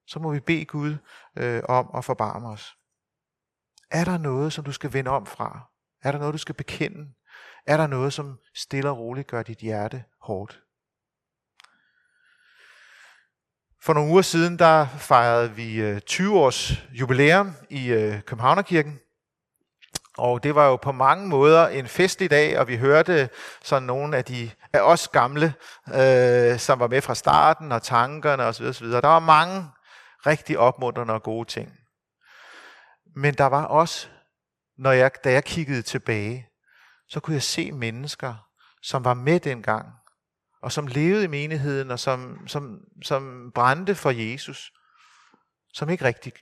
så 0.06 0.18
må 0.18 0.32
vi 0.32 0.40
bede 0.40 0.64
Gud 0.64 0.96
øh, 1.36 1.62
om 1.68 1.90
at 1.94 2.04
forbarme 2.04 2.48
os. 2.48 2.76
Er 3.90 4.04
der 4.04 4.18
noget, 4.18 4.52
som 4.52 4.64
du 4.64 4.72
skal 4.72 4.92
vende 4.92 5.10
om 5.10 5.26
fra? 5.26 5.60
Er 6.02 6.12
der 6.12 6.18
noget, 6.18 6.32
du 6.32 6.38
skal 6.38 6.54
bekende? 6.54 7.12
Er 7.66 7.76
der 7.76 7.86
noget, 7.86 8.12
som 8.12 8.38
stille 8.54 8.90
og 8.90 8.98
roligt 8.98 9.26
gør 9.26 9.42
dit 9.42 9.58
hjerte 9.58 10.04
hårdt? 10.26 10.60
For 13.82 13.92
nogle 13.92 14.10
uger 14.10 14.22
siden, 14.22 14.58
der 14.58 14.86
fejrede 14.86 15.50
vi 15.50 15.80
øh, 15.80 16.00
20 16.00 16.38
års 16.38 16.72
jubilæum 16.92 17.52
i 17.70 17.88
øh, 17.88 18.22
Københavnerkirken. 18.22 18.98
Og 20.18 20.42
det 20.42 20.54
var 20.54 20.66
jo 20.66 20.76
på 20.76 20.92
mange 20.92 21.28
måder 21.28 21.68
en 21.68 21.86
festlig 21.86 22.30
dag, 22.30 22.58
og 22.58 22.68
vi 22.68 22.76
hørte 22.76 23.28
sådan 23.62 23.82
nogle 23.82 24.16
af 24.16 24.24
de 24.24 24.50
af 24.72 24.80
os 24.80 25.08
gamle, 25.08 25.54
øh, 25.94 26.58
som 26.58 26.80
var 26.80 26.88
med 26.88 27.02
fra 27.02 27.14
starten, 27.14 27.72
og 27.72 27.82
tankerne 27.82 28.44
osv. 28.44 28.64
osv. 28.64 28.86
Der 28.86 29.08
var 29.08 29.18
mange 29.18 29.68
rigtig 30.26 30.58
opmuntrende 30.58 31.14
og 31.14 31.22
gode 31.22 31.48
ting. 31.48 31.72
Men 33.16 33.34
der 33.34 33.46
var 33.46 33.64
også, 33.64 34.08
når 34.78 34.92
jeg, 34.92 35.10
da 35.24 35.32
jeg 35.32 35.44
kiggede 35.44 35.82
tilbage, 35.82 36.48
så 37.08 37.20
kunne 37.20 37.34
jeg 37.34 37.42
se 37.42 37.72
mennesker, 37.72 38.34
som 38.82 39.04
var 39.04 39.14
med 39.14 39.40
dengang, 39.40 39.86
og 40.62 40.72
som 40.72 40.86
levede 40.86 41.24
i 41.24 41.26
menigheden, 41.26 41.90
og 41.90 41.98
som, 41.98 42.48
som, 42.48 42.80
som 43.04 43.52
brændte 43.54 43.94
for 43.94 44.10
Jesus, 44.10 44.72
som 45.72 45.88
ikke 45.88 46.04
rigtig 46.04 46.32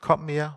kom 0.00 0.18
mere. 0.18 0.54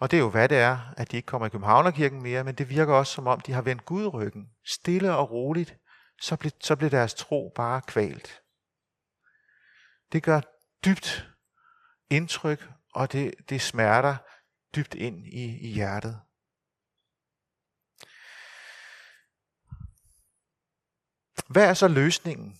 Og 0.00 0.10
det 0.10 0.16
er 0.16 0.20
jo, 0.20 0.30
hvad 0.30 0.48
det 0.48 0.58
er, 0.58 0.78
at 0.96 1.10
de 1.10 1.16
ikke 1.16 1.26
kommer 1.26 1.46
i 1.46 1.50
Københavnerkirken 1.50 2.22
mere, 2.22 2.44
men 2.44 2.54
det 2.54 2.70
virker 2.70 2.94
også, 2.94 3.12
som 3.12 3.26
om 3.26 3.40
de 3.40 3.52
har 3.52 3.62
vendt 3.62 3.84
Gud 3.84 4.06
ryggen. 4.06 4.46
Stille 4.64 5.16
og 5.16 5.30
roligt, 5.30 5.76
så 6.20 6.36
bliver, 6.36 6.52
så 6.60 6.76
bliver 6.76 6.90
deres 6.90 7.14
tro 7.14 7.52
bare 7.54 7.80
kvalt. 7.80 8.40
Det 10.12 10.22
gør 10.22 10.40
dybt 10.84 11.28
indtryk, 12.10 12.68
og 12.94 13.12
det, 13.12 13.34
det 13.48 13.60
smerter 13.60 14.16
dybt 14.76 14.94
ind 14.94 15.26
i, 15.26 15.68
i 15.68 15.72
hjertet. 15.72 16.20
Hvad 21.52 21.64
er 21.64 21.74
så 21.74 21.88
løsningen? 21.88 22.58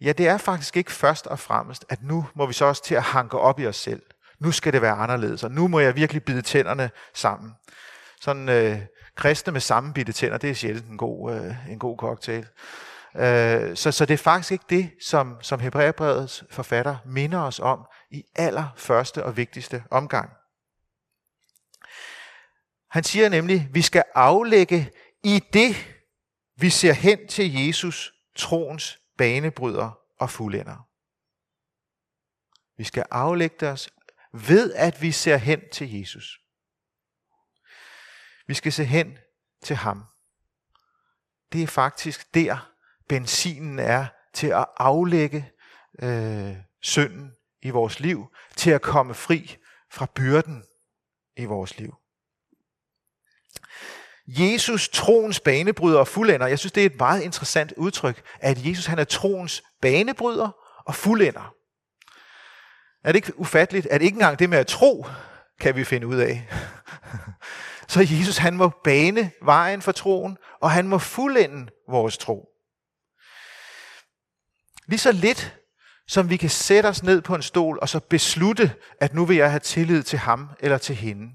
Ja, 0.00 0.12
det 0.12 0.28
er 0.28 0.38
faktisk 0.38 0.76
ikke 0.76 0.92
først 0.92 1.26
og 1.26 1.38
fremmest, 1.38 1.84
at 1.88 2.02
nu 2.02 2.26
må 2.34 2.46
vi 2.46 2.52
så 2.52 2.64
også 2.64 2.84
til 2.84 2.94
at 2.94 3.02
hanke 3.02 3.38
op 3.38 3.60
i 3.60 3.66
os 3.66 3.76
selv. 3.76 4.02
Nu 4.38 4.52
skal 4.52 4.72
det 4.72 4.82
være 4.82 4.92
anderledes, 4.92 5.44
og 5.44 5.50
nu 5.50 5.68
må 5.68 5.80
jeg 5.80 5.96
virkelig 5.96 6.24
bide 6.24 6.42
tænderne 6.42 6.90
sammen. 7.14 7.52
Sådan 8.20 8.48
øh, 8.48 8.80
kristne 9.16 9.52
med 9.52 9.60
sammenbitte 9.60 10.12
tænder, 10.12 10.38
det 10.38 10.50
er 10.50 10.54
sjældent 10.54 10.86
en 10.86 10.98
god, 10.98 11.34
øh, 11.34 11.70
en 11.70 11.78
god 11.78 11.98
cocktail. 11.98 12.46
Øh, 13.16 13.76
så, 13.76 13.92
så 13.92 14.06
det 14.06 14.14
er 14.14 14.18
faktisk 14.18 14.52
ikke 14.52 14.64
det, 14.70 14.90
som, 15.02 15.36
som 15.42 15.60
Hebræerbrevets 15.60 16.44
forfatter 16.50 16.96
minder 17.04 17.40
os 17.40 17.60
om 17.60 17.86
i 18.10 18.24
allerførste 18.34 19.24
og 19.24 19.36
vigtigste 19.36 19.84
omgang. 19.90 20.30
Han 22.90 23.04
siger 23.04 23.28
nemlig, 23.28 23.60
at 23.60 23.74
vi 23.74 23.82
skal 23.82 24.04
aflægge 24.14 24.90
i 25.24 25.42
det, 25.52 25.95
vi 26.56 26.70
ser 26.70 26.92
hen 26.92 27.28
til 27.28 27.54
Jesus, 27.54 28.14
troens 28.36 28.98
banebryder 29.18 29.98
og 30.18 30.30
fuldender. 30.30 30.88
Vi 32.76 32.84
skal 32.84 33.04
aflægge 33.10 33.68
os 33.68 33.90
ved, 34.32 34.74
at 34.74 35.02
vi 35.02 35.12
ser 35.12 35.36
hen 35.36 35.60
til 35.72 35.98
Jesus. 35.98 36.40
Vi 38.46 38.54
skal 38.54 38.72
se 38.72 38.84
hen 38.84 39.18
til 39.62 39.76
ham. 39.76 40.04
Det 41.52 41.62
er 41.62 41.66
faktisk 41.66 42.34
der, 42.34 42.72
benzinen 43.08 43.78
er 43.78 44.06
til 44.32 44.46
at 44.46 44.66
aflægge 44.76 45.52
øh, 46.02 46.56
synden 46.80 47.32
i 47.62 47.70
vores 47.70 48.00
liv, 48.00 48.34
til 48.56 48.70
at 48.70 48.82
komme 48.82 49.14
fri 49.14 49.56
fra 49.90 50.06
byrden 50.14 50.64
i 51.36 51.44
vores 51.44 51.78
liv. 51.78 51.94
Jesus, 54.28 54.88
troens 54.88 55.40
banebryder 55.40 55.98
og 55.98 56.08
fuldender. 56.08 56.46
Jeg 56.46 56.58
synes, 56.58 56.72
det 56.72 56.82
er 56.82 56.86
et 56.86 56.98
meget 56.98 57.22
interessant 57.22 57.72
udtryk, 57.76 58.22
at 58.40 58.66
Jesus 58.66 58.86
han 58.86 58.98
er 58.98 59.04
troens 59.04 59.62
banebryder 59.82 60.56
og 60.86 60.94
fuldender. 60.94 61.54
Er 63.04 63.12
det 63.12 63.16
ikke 63.16 63.38
ufatteligt, 63.38 63.86
at 63.86 64.02
ikke 64.02 64.14
engang 64.14 64.38
det 64.38 64.50
med 64.50 64.58
at 64.58 64.66
tro, 64.66 65.06
kan 65.60 65.76
vi 65.76 65.84
finde 65.84 66.06
ud 66.06 66.16
af. 66.16 66.48
Så 67.88 68.00
Jesus 68.00 68.36
han 68.36 68.56
må 68.56 68.68
bane 68.84 69.30
vejen 69.42 69.82
for 69.82 69.92
troen, 69.92 70.36
og 70.60 70.70
han 70.70 70.88
må 70.88 70.98
fuldende 70.98 71.72
vores 71.88 72.18
tro. 72.18 72.48
Lige 74.88 74.98
så 74.98 75.12
lidt, 75.12 75.56
som 76.08 76.30
vi 76.30 76.36
kan 76.36 76.50
sætte 76.50 76.86
os 76.86 77.02
ned 77.02 77.22
på 77.22 77.34
en 77.34 77.42
stol 77.42 77.78
og 77.82 77.88
så 77.88 78.00
beslutte, 78.00 78.74
at 79.00 79.14
nu 79.14 79.24
vil 79.24 79.36
jeg 79.36 79.50
have 79.50 79.60
tillid 79.60 80.02
til 80.02 80.18
ham 80.18 80.48
eller 80.60 80.78
til 80.78 80.94
hende. 80.94 81.32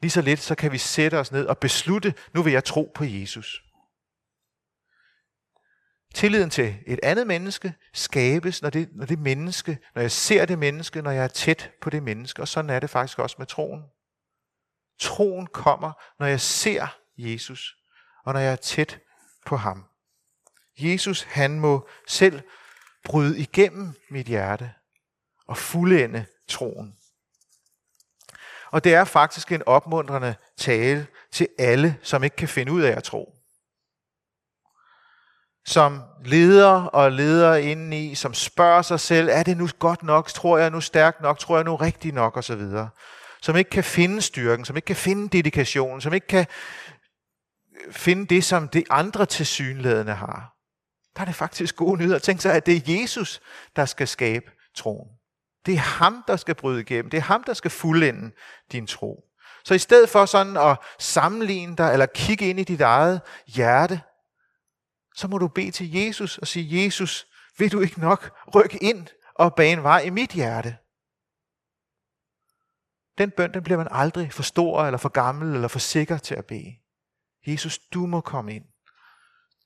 Lige 0.00 0.10
så 0.10 0.22
lidt, 0.22 0.40
så 0.40 0.54
kan 0.54 0.72
vi 0.72 0.78
sætte 0.78 1.18
os 1.18 1.32
ned 1.32 1.46
og 1.46 1.58
beslutte, 1.58 2.14
nu 2.34 2.42
vil 2.42 2.52
jeg 2.52 2.64
tro 2.64 2.92
på 2.94 3.04
Jesus. 3.04 3.62
Tilliden 6.14 6.50
til 6.50 6.78
et 6.86 7.00
andet 7.02 7.26
menneske 7.26 7.74
skabes, 7.92 8.62
når 8.62 8.70
det, 8.70 8.88
når 8.92 9.06
det 9.06 9.18
menneske, 9.18 9.78
når 9.94 10.02
jeg 10.02 10.10
ser 10.10 10.44
det 10.44 10.58
menneske, 10.58 11.02
når 11.02 11.10
jeg 11.10 11.24
er 11.24 11.28
tæt 11.28 11.70
på 11.80 11.90
det 11.90 12.02
menneske. 12.02 12.42
Og 12.42 12.48
sådan 12.48 12.70
er 12.70 12.80
det 12.80 12.90
faktisk 12.90 13.18
også 13.18 13.36
med 13.38 13.46
troen. 13.46 13.82
Troen 15.00 15.46
kommer, 15.46 15.92
når 16.18 16.26
jeg 16.26 16.40
ser 16.40 16.86
Jesus, 17.18 17.76
og 18.24 18.32
når 18.32 18.40
jeg 18.40 18.52
er 18.52 18.56
tæt 18.56 19.00
på 19.46 19.56
ham. 19.56 19.84
Jesus, 20.78 21.22
han 21.22 21.60
må 21.60 21.88
selv 22.06 22.42
bryde 23.04 23.38
igennem 23.38 23.92
mit 24.10 24.26
hjerte 24.26 24.72
og 25.46 25.56
fuldende 25.56 26.26
troen. 26.48 26.97
Og 28.70 28.84
det 28.84 28.94
er 28.94 29.04
faktisk 29.04 29.52
en 29.52 29.62
opmuntrende 29.66 30.34
tale 30.56 31.06
til 31.32 31.48
alle, 31.58 31.96
som 32.02 32.24
ikke 32.24 32.36
kan 32.36 32.48
finde 32.48 32.72
ud 32.72 32.82
af 32.82 32.96
at 32.96 33.04
tro. 33.04 33.34
Som 35.66 36.02
leder 36.24 36.84
og 36.84 37.12
leder 37.12 37.54
indeni, 37.54 38.14
som 38.14 38.34
spørger 38.34 38.82
sig 38.82 39.00
selv, 39.00 39.28
er 39.32 39.42
det 39.42 39.56
nu 39.56 39.68
godt 39.78 40.02
nok, 40.02 40.28
tror 40.28 40.58
jeg 40.58 40.70
nu 40.70 40.80
stærkt 40.80 41.20
nok, 41.20 41.38
tror 41.38 41.56
jeg 41.56 41.64
nu 41.64 41.76
rigtigt 41.76 42.14
nok 42.14 42.36
osv. 42.36 42.62
Som 43.42 43.56
ikke 43.56 43.70
kan 43.70 43.84
finde 43.84 44.22
styrken, 44.22 44.64
som 44.64 44.76
ikke 44.76 44.86
kan 44.86 44.96
finde 44.96 45.28
dedikationen, 45.28 46.00
som 46.00 46.14
ikke 46.14 46.26
kan 46.26 46.46
finde 47.90 48.26
det, 48.26 48.44
som 48.44 48.68
de 48.68 48.84
andre 48.90 49.26
tilsyneladende 49.26 50.14
har. 50.14 50.54
Der 51.16 51.20
er 51.20 51.24
det 51.24 51.34
faktisk 51.34 51.76
gode 51.76 51.98
nyheder. 51.98 52.18
Tænk 52.18 52.40
sig, 52.40 52.54
at 52.54 52.66
det 52.66 52.76
er 52.76 53.00
Jesus, 53.00 53.40
der 53.76 53.84
skal 53.84 54.08
skabe 54.08 54.50
troen. 54.74 55.17
Det 55.68 55.76
er 55.76 55.80
ham, 55.80 56.24
der 56.26 56.36
skal 56.36 56.54
bryde 56.54 56.80
igennem. 56.80 57.10
Det 57.10 57.18
er 57.18 57.22
ham, 57.22 57.44
der 57.44 57.54
skal 57.54 57.70
fuldende 57.70 58.34
din 58.72 58.86
tro. 58.86 59.24
Så 59.64 59.74
i 59.74 59.78
stedet 59.78 60.08
for 60.08 60.26
sådan 60.26 60.56
at 60.56 60.78
sammenligne 60.98 61.76
dig, 61.76 61.92
eller 61.92 62.06
kigge 62.06 62.50
ind 62.50 62.60
i 62.60 62.64
dit 62.64 62.80
eget 62.80 63.20
hjerte, 63.46 64.00
så 65.14 65.28
må 65.28 65.38
du 65.38 65.48
bede 65.48 65.70
til 65.70 65.92
Jesus 65.92 66.38
og 66.38 66.46
sige, 66.46 66.84
Jesus, 66.84 67.26
vil 67.58 67.72
du 67.72 67.80
ikke 67.80 68.00
nok 68.00 68.30
rykke 68.54 68.78
ind 68.82 69.06
og 69.34 69.54
bane 69.54 69.82
vej 69.82 70.00
i 70.00 70.10
mit 70.10 70.30
hjerte? 70.30 70.76
Den 73.18 73.30
bøn, 73.30 73.54
den 73.54 73.62
bliver 73.62 73.78
man 73.78 73.88
aldrig 73.90 74.32
for 74.32 74.42
stor, 74.42 74.84
eller 74.84 74.98
for 74.98 75.08
gammel, 75.08 75.54
eller 75.54 75.68
for 75.68 75.78
sikker 75.78 76.18
til 76.18 76.34
at 76.34 76.46
bede. 76.46 76.76
Jesus, 77.46 77.78
du 77.78 78.06
må 78.06 78.20
komme 78.20 78.54
ind. 78.54 78.64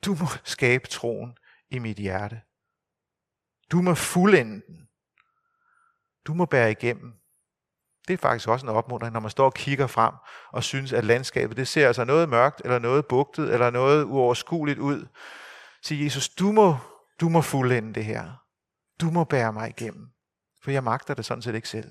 Du 0.05 0.11
må 0.15 0.27
skabe 0.45 0.87
troen 0.87 1.37
i 1.71 1.79
mit 1.79 1.97
hjerte. 1.97 2.41
Du 3.73 3.83
må 3.83 3.95
fuldende 3.95 4.67
den. 4.67 4.89
Du 6.27 6.35
må 6.35 6.47
bære 6.47 6.71
igennem. 6.71 7.13
Det 8.09 8.15
er 8.15 8.19
faktisk 8.19 8.49
også 8.49 8.67
en 8.67 8.73
opmuntring, 8.73 9.13
når 9.13 9.21
man 9.21 9.31
står 9.31 9.45
og 9.45 9.55
kigger 9.55 9.87
frem 9.87 10.15
og 10.53 10.65
synes, 10.65 10.93
at 10.93 11.05
landskabet 11.05 11.57
det 11.57 11.69
ser 11.69 11.87
altså 11.87 12.05
noget 12.05 12.29
mørkt, 12.29 12.61
eller 12.65 12.79
noget 12.79 13.07
bugtet, 13.07 13.53
eller 13.53 13.71
noget 13.71 14.05
uoverskueligt 14.05 14.79
ud. 14.79 15.07
Sig 15.83 16.05
Jesus, 16.05 16.29
du 16.29 16.53
må, 16.53 16.77
du 17.21 17.29
må 17.29 17.41
fuldende 17.41 17.95
det 17.95 18.05
her. 18.05 18.33
Du 19.01 19.11
må 19.11 19.25
bære 19.25 19.53
mig 19.53 19.69
igennem. 19.69 20.09
For 20.63 20.71
jeg 20.71 20.85
magter 20.85 21.15
det 21.15 21.25
sådan 21.25 21.43
set 21.43 21.55
ikke 21.55 21.69
selv. 21.69 21.91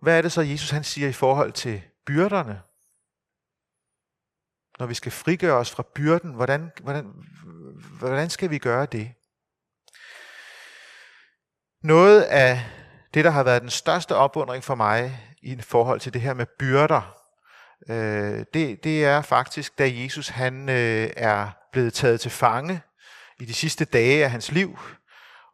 Hvad 0.00 0.18
er 0.18 0.22
det 0.22 0.32
så, 0.32 0.40
Jesus 0.40 0.70
han 0.70 0.84
siger 0.84 1.08
i 1.08 1.12
forhold 1.12 1.52
til 1.52 1.82
byrderne? 2.06 2.62
Når 4.78 4.86
vi 4.86 4.94
skal 4.94 5.12
frigøre 5.12 5.54
os 5.54 5.70
fra 5.70 5.84
byrden, 5.94 6.34
hvordan, 6.34 6.70
hvordan, 6.82 7.12
hvordan 7.98 8.30
skal 8.30 8.50
vi 8.50 8.58
gøre 8.58 8.86
det? 8.86 9.12
Noget 11.82 12.22
af 12.22 12.64
det, 13.14 13.24
der 13.24 13.30
har 13.30 13.42
været 13.42 13.62
den 13.62 13.70
største 13.70 14.14
opundring 14.14 14.64
for 14.64 14.74
mig 14.74 15.20
i 15.42 15.60
forhold 15.60 16.00
til 16.00 16.12
det 16.12 16.20
her 16.20 16.34
med 16.34 16.46
byrder, 16.58 17.18
øh, 17.88 18.44
det, 18.54 18.84
det 18.84 19.04
er 19.04 19.22
faktisk, 19.22 19.78
da 19.78 19.90
Jesus 19.94 20.28
han 20.28 20.68
øh, 20.68 21.10
er 21.16 21.50
blevet 21.72 21.94
taget 21.94 22.20
til 22.20 22.30
fange 22.30 22.80
i 23.40 23.44
de 23.44 23.54
sidste 23.54 23.84
dage 23.84 24.24
af 24.24 24.30
hans 24.30 24.52
liv, 24.52 24.78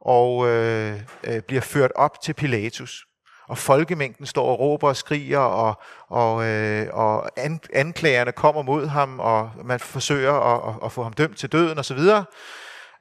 og 0.00 0.49
øh, 0.49 1.00
øh, 1.25 1.43
bliver 1.43 1.61
ført 1.61 1.93
op 1.95 2.21
til 2.21 2.35
Pilatus. 2.35 3.07
Og 3.49 3.59
folkemængden 3.59 4.27
står 4.27 4.47
og 4.47 4.59
råber 4.59 4.89
og 4.89 4.97
skriger, 4.97 5.39
og, 5.39 5.83
og, 6.09 6.45
øh, 6.45 6.89
og 6.93 7.31
anklagerne 7.73 8.33
kommer 8.33 8.63
mod 8.63 8.87
ham, 8.87 9.21
og 9.21 9.51
man 9.65 9.81
forsøger 9.81 10.33
at, 10.33 10.75
at 10.85 10.93
få 10.93 11.03
ham 11.03 11.13
dømt 11.13 11.39
til 11.39 11.53
døden 11.53 11.79
osv. 11.79 11.99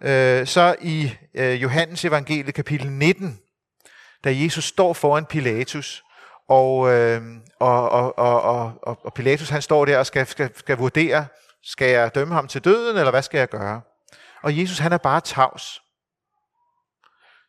Øh, 0.02 0.48
så 0.48 0.76
i 0.82 1.12
øh, 1.36 1.62
Johannes 1.62 2.06
evangelie 2.06 2.52
kapitel 2.52 2.92
19, 2.92 3.40
da 4.24 4.36
Jesus 4.36 4.66
står 4.66 4.94
foran 4.94 5.26
Pilatus, 5.26 6.04
og, 6.50 6.94
øh, 6.94 7.22
og, 7.60 7.90
og, 7.90 8.18
og, 8.18 8.42
og, 8.84 9.00
og 9.04 9.14
Pilatus 9.14 9.50
han 9.50 9.62
står 9.62 9.86
der 9.86 9.98
og 9.98 10.06
skal, 10.06 10.28
skal, 10.28 10.50
skal 10.58 10.78
vurdere, 10.78 11.26
skal 11.64 11.90
jeg 11.90 12.16
dømme 12.16 12.34
ham 12.34 12.48
til 12.48 12.64
døden, 12.64 12.98
eller 12.98 13.12
hvad 13.12 13.22
skal 13.22 13.38
jeg 13.38 13.50
gøre? 13.50 13.82
Og 14.44 14.60
Jesus 14.60 14.80
han 14.80 14.94
er 14.94 14.98
bare 14.98 15.22
tavs. 15.22 15.82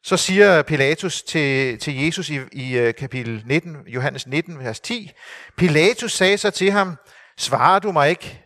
Så 0.07 0.17
siger 0.17 0.63
Pilatus 0.63 1.23
til, 1.23 1.79
til 1.79 2.05
Jesus 2.05 2.31
i, 2.31 2.41
i 2.53 2.79
øh, 2.79 2.95
kapitel 2.95 3.43
19, 3.47 3.89
Johannes 3.89 4.27
19, 4.27 4.59
vers 4.59 4.81
10, 4.81 5.11
Pilatus 5.57 6.13
sagde 6.13 6.39
så 6.39 6.51
til 6.51 6.71
ham, 6.71 6.97
svarer 7.37 7.79
du 7.79 7.93
mig 7.93 8.11
ikke? 8.11 8.45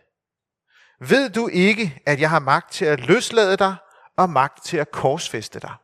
Ved 0.99 1.29
du 1.29 1.47
ikke, 1.47 2.01
at 2.05 2.19
jeg 2.21 2.29
har 2.29 2.39
magt 2.39 2.71
til 2.71 2.85
at 2.85 2.99
løslade 2.99 3.57
dig 3.57 3.75
og 4.17 4.29
magt 4.29 4.65
til 4.65 4.77
at 4.77 4.91
korsfeste 4.91 5.59
dig? 5.59 5.75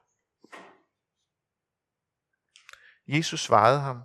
Jesus 3.07 3.41
svarede 3.41 3.79
ham, 3.79 4.01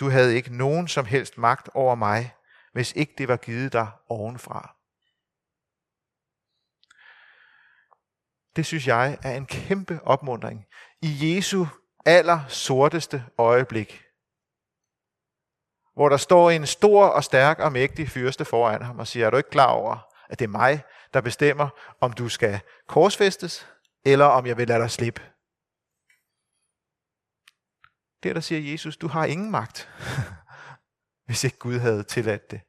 du 0.00 0.10
havde 0.10 0.36
ikke 0.36 0.56
nogen 0.56 0.88
som 0.88 1.04
helst 1.04 1.38
magt 1.38 1.68
over 1.74 1.94
mig, 1.94 2.34
hvis 2.72 2.92
ikke 2.92 3.14
det 3.18 3.28
var 3.28 3.36
givet 3.36 3.72
dig 3.72 3.88
ovenfra. 4.08 4.77
Det 8.58 8.66
synes 8.66 8.86
jeg 8.86 9.18
er 9.22 9.36
en 9.36 9.46
kæmpe 9.46 10.00
opmundring 10.02 10.66
i 11.02 11.36
Jesu 11.36 11.66
aller 12.06 12.40
sorteste 12.48 13.24
øjeblik. 13.38 14.02
Hvor 15.94 16.08
der 16.08 16.16
står 16.16 16.50
en 16.50 16.66
stor 16.66 17.04
og 17.06 17.24
stærk 17.24 17.58
og 17.58 17.72
mægtig 17.72 18.08
fyrste 18.08 18.44
foran 18.44 18.82
ham 18.82 18.98
og 18.98 19.06
siger, 19.06 19.26
er 19.26 19.30
du 19.30 19.36
ikke 19.36 19.50
klar 19.50 19.70
over, 19.70 19.98
at 20.28 20.38
det 20.38 20.44
er 20.44 20.48
mig, 20.48 20.84
der 21.14 21.20
bestemmer, 21.20 21.68
om 22.00 22.12
du 22.12 22.28
skal 22.28 22.60
korsfæstes, 22.88 23.68
eller 24.04 24.24
om 24.24 24.46
jeg 24.46 24.56
vil 24.56 24.68
lade 24.68 24.82
dig 24.82 24.90
slippe? 24.90 25.22
Der, 28.22 28.32
der 28.32 28.40
siger 28.40 28.72
Jesus, 28.72 28.96
du 28.96 29.08
har 29.08 29.24
ingen 29.24 29.50
magt, 29.50 29.88
hvis 31.26 31.44
ikke 31.44 31.58
Gud 31.58 31.78
havde 31.78 32.02
tilladt 32.02 32.50
det. 32.50 32.60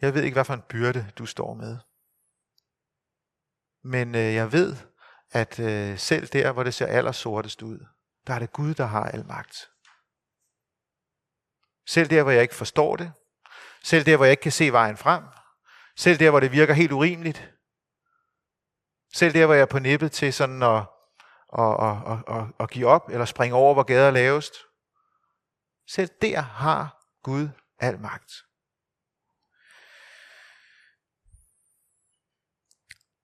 Jeg 0.00 0.14
ved 0.14 0.22
ikke, 0.22 0.34
hvad 0.34 0.44
for 0.44 0.54
en 0.54 0.62
byrde 0.68 1.12
du 1.18 1.26
står 1.26 1.54
med. 1.54 1.78
Men 3.84 4.14
øh, 4.14 4.34
jeg 4.34 4.52
ved, 4.52 4.76
at 5.30 5.60
øh, 5.60 5.98
selv 5.98 6.26
der, 6.26 6.52
hvor 6.52 6.62
det 6.62 6.74
ser 6.74 6.86
allersortest 6.86 7.62
ud, 7.62 7.86
der 8.26 8.34
er 8.34 8.38
det 8.38 8.52
Gud, 8.52 8.74
der 8.74 8.86
har 8.86 9.04
al 9.04 9.26
magt. 9.26 9.70
Selv 11.86 12.10
der, 12.10 12.22
hvor 12.22 12.32
jeg 12.32 12.42
ikke 12.42 12.54
forstår 12.54 12.96
det, 12.96 13.12
selv 13.82 14.06
der, 14.06 14.16
hvor 14.16 14.24
jeg 14.24 14.30
ikke 14.30 14.42
kan 14.42 14.52
se 14.52 14.72
vejen 14.72 14.96
frem, 14.96 15.24
selv 15.96 16.18
der, 16.18 16.30
hvor 16.30 16.40
det 16.40 16.52
virker 16.52 16.74
helt 16.74 16.92
urimeligt, 16.92 17.52
selv 19.14 19.34
der, 19.34 19.46
hvor 19.46 19.54
jeg 19.54 19.62
er 19.62 19.66
på 19.66 19.78
nippet 19.78 20.12
til 20.12 20.32
sådan 20.32 20.62
at, 20.62 20.82
at, 21.58 21.84
at, 21.88 21.96
at, 22.12 22.36
at, 22.36 22.44
at 22.60 22.70
give 22.70 22.86
op, 22.86 23.08
eller 23.08 23.24
springe 23.24 23.56
over, 23.56 23.74
hvor 23.74 23.82
gader 23.82 24.06
er 24.06 24.10
lavest, 24.10 24.54
selv 25.88 26.10
der 26.22 26.40
har 26.40 27.02
Gud 27.22 27.48
al 27.78 28.00
magt. 28.00 28.32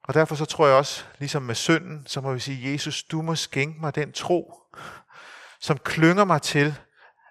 Og 0.05 0.15
derfor 0.15 0.35
så 0.35 0.45
tror 0.45 0.67
jeg 0.67 0.77
også, 0.77 1.05
ligesom 1.19 1.43
med 1.43 1.55
synden, 1.55 2.07
så 2.07 2.21
må 2.21 2.33
vi 2.33 2.41
sige, 2.41 2.73
Jesus, 2.73 3.03
du 3.03 3.23
må 3.23 3.35
skænke 3.35 3.81
mig 3.81 3.95
den 3.95 4.13
tro, 4.13 4.53
som 5.61 5.79
klynger 5.79 6.25
mig 6.25 6.43
til, 6.43 6.75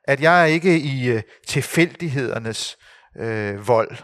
at 0.04 0.22
jeg 0.22 0.42
er 0.42 0.46
ikke 0.46 0.80
i 0.80 1.10
øh, 1.10 1.24
tilfældighedernes 1.48 2.78
øh, 3.18 3.68
vold. 3.68 3.98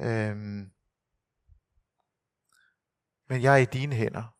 Øhm, 0.00 0.70
men 3.28 3.42
jeg 3.42 3.52
er 3.52 3.56
i 3.56 3.64
dine 3.64 3.94
hænder, 3.94 4.34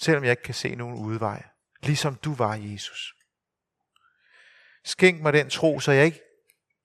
selvom 0.00 0.24
jeg 0.24 0.30
ikke 0.30 0.42
kan 0.42 0.54
se 0.54 0.74
nogen 0.74 0.98
udvej, 0.98 1.42
ligesom 1.82 2.14
du 2.14 2.34
var, 2.34 2.54
Jesus. 2.54 3.14
Skænk 4.84 5.22
mig 5.22 5.32
den 5.32 5.50
tro, 5.50 5.80
så 5.80 5.92
jeg 5.92 6.04
ikke 6.04 6.20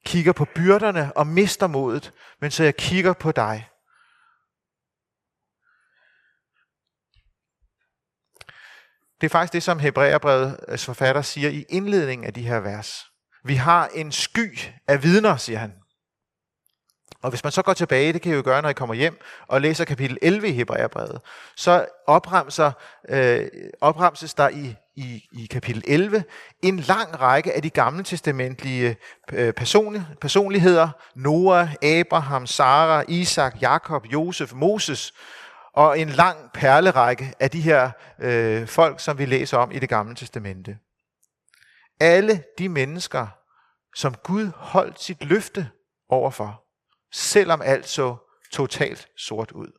kigger 0.05 0.33
på 0.33 0.45
byrderne 0.55 1.17
og 1.17 1.27
mister 1.27 1.67
modet, 1.67 2.13
men 2.41 2.51
så 2.51 2.63
jeg 2.63 2.75
kigger 2.75 3.13
på 3.13 3.31
dig. 3.31 3.70
Det 9.21 9.27
er 9.27 9.29
faktisk 9.29 9.53
det, 9.53 9.63
som 9.63 9.79
Hebræerbrevets 9.79 10.57
øh, 10.67 10.79
forfatter 10.79 11.21
siger 11.21 11.49
i 11.49 11.65
indledningen 11.69 12.27
af 12.27 12.33
de 12.33 12.41
her 12.41 12.59
vers. 12.59 13.05
Vi 13.45 13.55
har 13.55 13.89
en 13.93 14.11
sky 14.11 14.59
af 14.87 15.03
vidner, 15.03 15.37
siger 15.37 15.59
han. 15.59 15.73
Og 17.23 17.29
hvis 17.29 17.43
man 17.43 17.51
så 17.51 17.61
går 17.61 17.73
tilbage, 17.73 18.13
det 18.13 18.21
kan 18.21 18.31
I 18.31 18.35
jo 18.35 18.41
gøre, 18.45 18.61
når 18.61 18.69
I 18.69 18.73
kommer 18.73 18.95
hjem, 18.95 19.19
og 19.47 19.61
læser 19.61 19.85
kapitel 19.85 20.17
11 20.21 20.47
i 20.47 20.51
Hebræerbrevet, 20.51 21.21
så 21.55 21.85
opremser, 22.07 22.71
øh, 23.09 23.47
opremses 23.81 24.33
der 24.33 24.49
i, 24.49 24.75
i, 24.95 25.23
i 25.33 25.45
kapitel 25.45 25.83
11 25.87 26.23
en 26.63 26.79
lang 26.79 27.21
række 27.21 27.53
af 27.53 27.61
de 27.61 27.69
gamle 27.69 28.03
testamentlige 28.03 28.97
øh, 29.33 29.53
personligheder. 30.21 30.89
Noah, 31.15 31.73
Abraham, 31.83 32.47
Sara, 32.47 33.03
Isak, 33.07 33.61
Jakob, 33.61 34.05
Josef, 34.13 34.53
Moses, 34.53 35.13
og 35.73 35.99
en 35.99 36.09
lang 36.09 36.51
perlerække 36.53 37.33
af 37.39 37.51
de 37.51 37.61
her 37.61 37.91
øh, 38.19 38.67
folk, 38.67 38.99
som 38.99 39.17
vi 39.17 39.25
læser 39.25 39.57
om 39.57 39.71
i 39.71 39.79
det 39.79 39.89
gamle 39.89 40.15
testamente. 40.15 40.79
Alle 41.99 42.43
de 42.57 42.69
mennesker, 42.69 43.27
som 43.95 44.15
Gud 44.15 44.51
holdt 44.55 45.01
sit 45.01 45.23
løfte 45.23 45.71
overfor, 46.09 46.65
selvom 47.11 47.61
alt 47.61 47.87
så 47.87 48.17
totalt 48.51 49.07
sort 49.17 49.51
ud. 49.51 49.71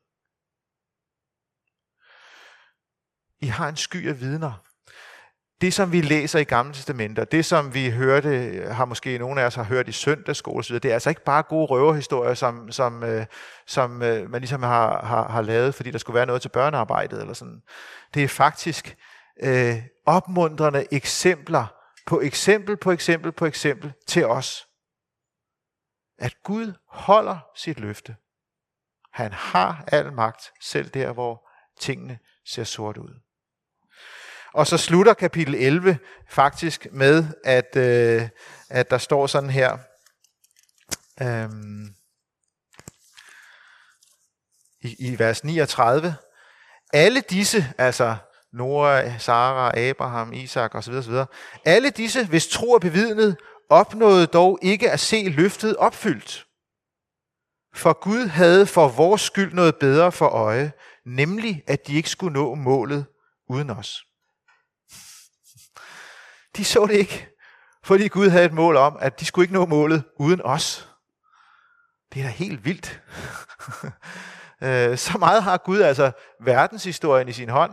I 3.40 3.46
har 3.46 3.68
en 3.68 3.76
sky 3.76 4.08
af 4.08 4.20
vidner. 4.20 4.71
Det, 5.62 5.74
som 5.74 5.92
vi 5.92 6.00
læser 6.00 6.38
i 6.38 6.44
Gamle 6.44 6.74
Testamenter, 6.74 7.24
det, 7.24 7.44
som 7.44 7.74
vi 7.74 7.90
hørte, 7.90 8.64
har 8.70 8.84
måske 8.84 9.18
nogle 9.18 9.40
af 9.40 9.46
os 9.46 9.54
har 9.54 9.62
hørt 9.62 9.88
i 9.88 9.92
søndagsskole 9.92 10.58
osv., 10.58 10.74
det 10.74 10.84
er 10.84 10.94
altså 10.94 11.08
ikke 11.08 11.24
bare 11.24 11.42
gode 11.42 11.66
røverhistorier, 11.66 12.34
som, 12.34 12.72
som, 12.72 13.02
øh, 13.02 13.26
som 13.66 14.02
øh, 14.02 14.30
man 14.30 14.40
ligesom 14.40 14.62
har, 14.62 15.06
har, 15.06 15.28
har 15.28 15.42
lavet, 15.42 15.74
fordi 15.74 15.90
der 15.90 15.98
skulle 15.98 16.14
være 16.14 16.26
noget 16.26 16.42
til 16.42 16.48
børnearbejdet 16.48 17.20
eller 17.20 17.34
sådan. 17.34 17.62
Det 18.14 18.24
er 18.24 18.28
faktisk 18.28 18.96
øh, 19.42 19.76
opmuntrende 20.06 20.86
eksempler 20.90 21.66
på 22.06 22.20
eksempel 22.20 22.76
på 22.76 22.90
eksempel 22.90 23.32
på 23.32 23.46
eksempel 23.46 23.92
til 24.06 24.26
os. 24.26 24.66
At 26.18 26.34
Gud 26.42 26.72
holder 26.88 27.38
sit 27.56 27.80
løfte. 27.80 28.16
Han 29.12 29.32
har 29.32 29.84
al 29.86 30.12
magt, 30.12 30.52
selv 30.60 30.88
der, 30.88 31.12
hvor 31.12 31.48
tingene 31.80 32.18
ser 32.46 32.64
sort 32.64 32.96
ud. 32.96 33.14
Og 34.54 34.66
så 34.66 34.76
slutter 34.76 35.14
kapitel 35.14 35.54
11 35.54 35.98
faktisk 36.28 36.86
med, 36.92 37.24
at, 37.44 37.76
øh, 37.76 38.28
at 38.70 38.90
der 38.90 38.98
står 38.98 39.26
sådan 39.26 39.50
her. 39.50 39.78
Øhm, 41.22 41.94
i, 44.82 44.96
I 44.98 45.18
vers 45.18 45.44
39. 45.44 46.14
Alle 46.92 47.20
disse, 47.20 47.66
altså 47.78 48.16
Noah, 48.52 49.20
Sara, 49.20 49.78
Abraham, 49.78 50.32
Isak 50.32 50.74
osv., 50.74 50.94
osv. 50.94 51.14
Alle 51.64 51.90
disse, 51.90 52.26
hvis 52.26 52.48
tro 52.48 52.74
er 52.74 52.78
bevidnet, 52.78 53.36
opnåede 53.70 54.26
dog 54.26 54.58
ikke 54.62 54.90
at 54.90 55.00
se 55.00 55.28
løftet 55.28 55.76
opfyldt. 55.76 56.46
For 57.74 57.92
Gud 57.92 58.26
havde 58.26 58.66
for 58.66 58.88
vores 58.88 59.20
skyld 59.20 59.52
noget 59.52 59.76
bedre 59.80 60.12
for 60.12 60.28
øje, 60.28 60.72
nemlig 61.06 61.62
at 61.66 61.86
de 61.86 61.94
ikke 61.94 62.10
skulle 62.10 62.32
nå 62.32 62.54
målet 62.54 63.06
uden 63.48 63.70
os. 63.70 64.04
De 66.56 66.64
så 66.64 66.86
det 66.86 66.94
ikke, 66.94 67.28
fordi 67.84 68.08
Gud 68.08 68.28
havde 68.28 68.44
et 68.44 68.52
mål 68.52 68.76
om, 68.76 68.96
at 69.00 69.20
de 69.20 69.24
skulle 69.24 69.44
ikke 69.44 69.54
nå 69.54 69.66
målet 69.66 70.04
uden 70.18 70.40
os. 70.44 70.88
Det 72.14 72.20
er 72.20 72.24
da 72.24 72.30
helt 72.30 72.64
vildt. 72.64 73.00
Øh, 74.64 74.98
så 74.98 75.18
meget 75.18 75.42
har 75.42 75.56
Gud 75.58 75.80
altså 75.80 76.12
verdenshistorien 76.40 77.28
i 77.28 77.32
sin 77.32 77.48
hånd, 77.48 77.72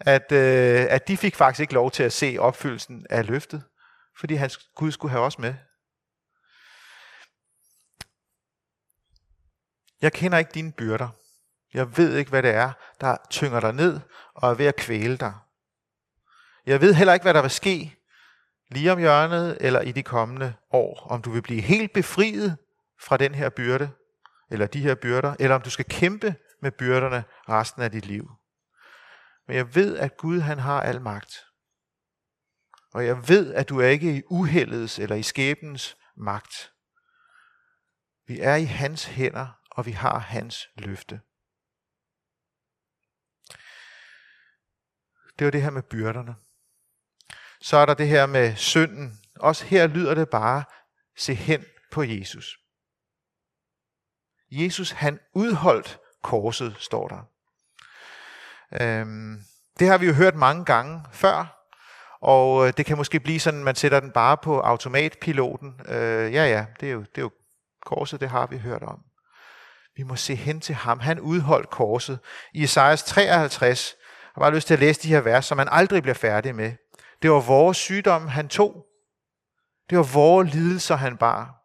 at, 0.00 0.32
øh, 0.32 0.86
at 0.90 1.08
de 1.08 1.16
fik 1.16 1.36
faktisk 1.36 1.60
ikke 1.60 1.74
lov 1.74 1.90
til 1.90 2.02
at 2.02 2.12
se 2.12 2.36
opfyldelsen 2.38 3.06
af 3.10 3.26
løftet, 3.26 3.62
fordi 4.18 4.34
hans 4.34 4.58
Gud 4.76 4.92
skulle 4.92 5.10
have 5.10 5.24
os 5.24 5.38
med. 5.38 5.54
Jeg 10.02 10.12
kender 10.12 10.38
ikke 10.38 10.50
dine 10.54 10.72
byrder. 10.72 11.08
Jeg 11.74 11.96
ved 11.96 12.16
ikke, 12.16 12.30
hvad 12.30 12.42
det 12.42 12.50
er, 12.50 12.72
der 13.00 13.16
tynger 13.30 13.60
dig 13.60 13.72
ned 13.72 14.00
og 14.34 14.50
er 14.50 14.54
ved 14.54 14.66
at 14.66 14.76
kvæle 14.76 15.16
dig. 15.16 15.34
Jeg 16.66 16.80
ved 16.80 16.94
heller 16.94 17.14
ikke, 17.14 17.24
hvad 17.24 17.34
der 17.34 17.42
vil 17.42 17.50
ske 17.50 17.96
lige 18.70 18.92
om 18.92 18.98
hjørnet 18.98 19.58
eller 19.60 19.80
i 19.80 19.92
de 19.92 20.02
kommende 20.02 20.54
år. 20.70 21.06
Om 21.10 21.22
du 21.22 21.30
vil 21.30 21.42
blive 21.42 21.60
helt 21.60 21.92
befriet 21.92 22.56
fra 23.00 23.16
den 23.16 23.34
her 23.34 23.50
byrde, 23.50 23.90
eller 24.50 24.66
de 24.66 24.80
her 24.80 24.94
byrder, 24.94 25.36
eller 25.38 25.56
om 25.56 25.62
du 25.62 25.70
skal 25.70 25.84
kæmpe 25.84 26.34
med 26.62 26.70
byrderne 26.70 27.24
resten 27.48 27.82
af 27.82 27.90
dit 27.90 28.06
liv. 28.06 28.30
Men 29.46 29.56
jeg 29.56 29.74
ved, 29.74 29.98
at 29.98 30.16
Gud 30.16 30.40
han 30.40 30.58
har 30.58 30.82
al 30.82 31.00
magt. 31.00 31.44
Og 32.94 33.06
jeg 33.06 33.28
ved, 33.28 33.54
at 33.54 33.68
du 33.68 33.80
er 33.80 33.86
ikke 33.86 34.16
i 34.16 34.22
uheldets 34.26 34.98
eller 34.98 35.16
i 35.16 35.22
skæbens 35.22 35.96
magt. 36.16 36.72
Vi 38.26 38.40
er 38.40 38.54
i 38.54 38.64
hans 38.64 39.04
hænder, 39.04 39.60
og 39.70 39.86
vi 39.86 39.90
har 39.90 40.18
hans 40.18 40.68
løfte. 40.76 41.20
Det 45.38 45.44
var 45.44 45.50
det 45.50 45.62
her 45.62 45.70
med 45.70 45.82
byrderne. 45.82 46.36
Så 47.64 47.76
er 47.76 47.86
der 47.86 47.94
det 47.94 48.08
her 48.08 48.26
med 48.26 48.56
synden. 48.56 49.20
Også 49.40 49.64
her 49.64 49.86
lyder 49.86 50.14
det 50.14 50.28
bare, 50.28 50.64
se 51.16 51.34
hen 51.34 51.64
på 51.92 52.02
Jesus. 52.02 52.58
Jesus 54.50 54.90
han 54.90 55.18
udholdt 55.34 55.98
korset, 56.22 56.76
står 56.78 57.08
der. 57.08 57.22
Øhm, 58.82 59.40
det 59.78 59.88
har 59.88 59.98
vi 59.98 60.06
jo 60.06 60.12
hørt 60.12 60.34
mange 60.34 60.64
gange 60.64 61.04
før, 61.12 61.68
og 62.20 62.66
øh, 62.66 62.72
det 62.76 62.86
kan 62.86 62.96
måske 62.96 63.20
blive 63.20 63.40
sådan, 63.40 63.64
man 63.64 63.74
sætter 63.74 64.00
den 64.00 64.10
bare 64.10 64.36
på 64.36 64.60
automatpiloten. 64.60 65.80
Øh, 65.88 66.34
ja, 66.34 66.46
ja, 66.46 66.66
det 66.80 66.88
er, 66.88 66.92
jo, 66.92 67.00
det 67.00 67.18
er 67.18 67.22
jo 67.22 67.30
korset, 67.86 68.20
det 68.20 68.28
har 68.28 68.46
vi 68.46 68.58
hørt 68.58 68.82
om. 68.82 68.98
Vi 69.96 70.02
må 70.02 70.16
se 70.16 70.34
hen 70.34 70.60
til 70.60 70.74
ham. 70.74 71.00
Han 71.00 71.20
udholdt 71.20 71.70
korset. 71.70 72.18
I 72.54 72.62
Esajas 72.62 73.02
53, 73.02 73.94
jeg 74.00 74.30
har 74.34 74.40
bare 74.40 74.54
lyst 74.54 74.66
til 74.66 74.74
at 74.74 74.80
læse 74.80 75.02
de 75.02 75.08
her 75.08 75.20
vers, 75.20 75.46
som 75.46 75.56
man 75.56 75.68
aldrig 75.70 76.02
bliver 76.02 76.14
færdig 76.14 76.54
med. 76.54 76.72
Det 77.24 77.32
var 77.32 77.40
vores 77.40 77.76
sygdom, 77.76 78.28
han 78.28 78.48
tog. 78.48 78.86
Det 79.90 79.98
var 79.98 80.04
vores 80.14 80.54
lidelser, 80.54 80.96
han 80.96 81.16
bar. 81.16 81.64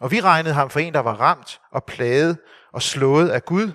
Og 0.00 0.10
vi 0.10 0.20
regnede 0.20 0.54
ham 0.54 0.70
for 0.70 0.80
en, 0.80 0.94
der 0.94 1.00
var 1.00 1.14
ramt 1.14 1.60
og 1.70 1.84
plaget 1.84 2.38
og 2.72 2.82
slået 2.82 3.28
af 3.28 3.44
Gud. 3.44 3.72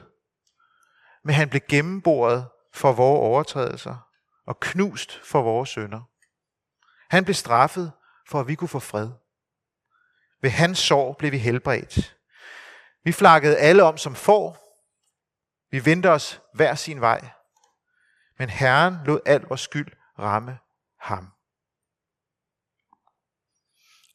Men 1.24 1.36
han 1.36 1.50
blev 1.50 1.62
gennemboret 1.70 2.50
for 2.74 2.94
vores 2.94 3.20
overtrædelser 3.20 4.08
og 4.46 4.60
knust 4.60 5.22
for 5.24 5.42
vores 5.42 5.70
sønder. 5.70 6.02
Han 7.10 7.24
blev 7.24 7.36
straffet, 7.36 7.92
for 8.28 8.40
at 8.40 8.48
vi 8.48 8.56
kunne 8.56 8.68
få 8.68 8.80
fred. 8.80 9.10
Ved 10.42 10.50
hans 10.50 10.80
sorg 10.80 11.18
blev 11.18 11.32
vi 11.32 11.38
helbredt. 11.38 12.18
Vi 13.04 13.12
flakkede 13.12 13.58
alle 13.58 13.84
om 13.84 13.98
som 13.98 14.16
får. 14.16 14.58
Vi 15.70 15.86
vendte 15.86 16.10
os 16.10 16.42
hver 16.54 16.76
sin 16.76 17.02
vej. 17.02 17.30
Men 18.38 18.50
Herren 18.50 18.98
lod 19.06 19.20
al 19.26 19.42
vores 19.42 19.62
skyld 19.62 19.92
ramme 20.20 20.60
ham. 21.02 21.28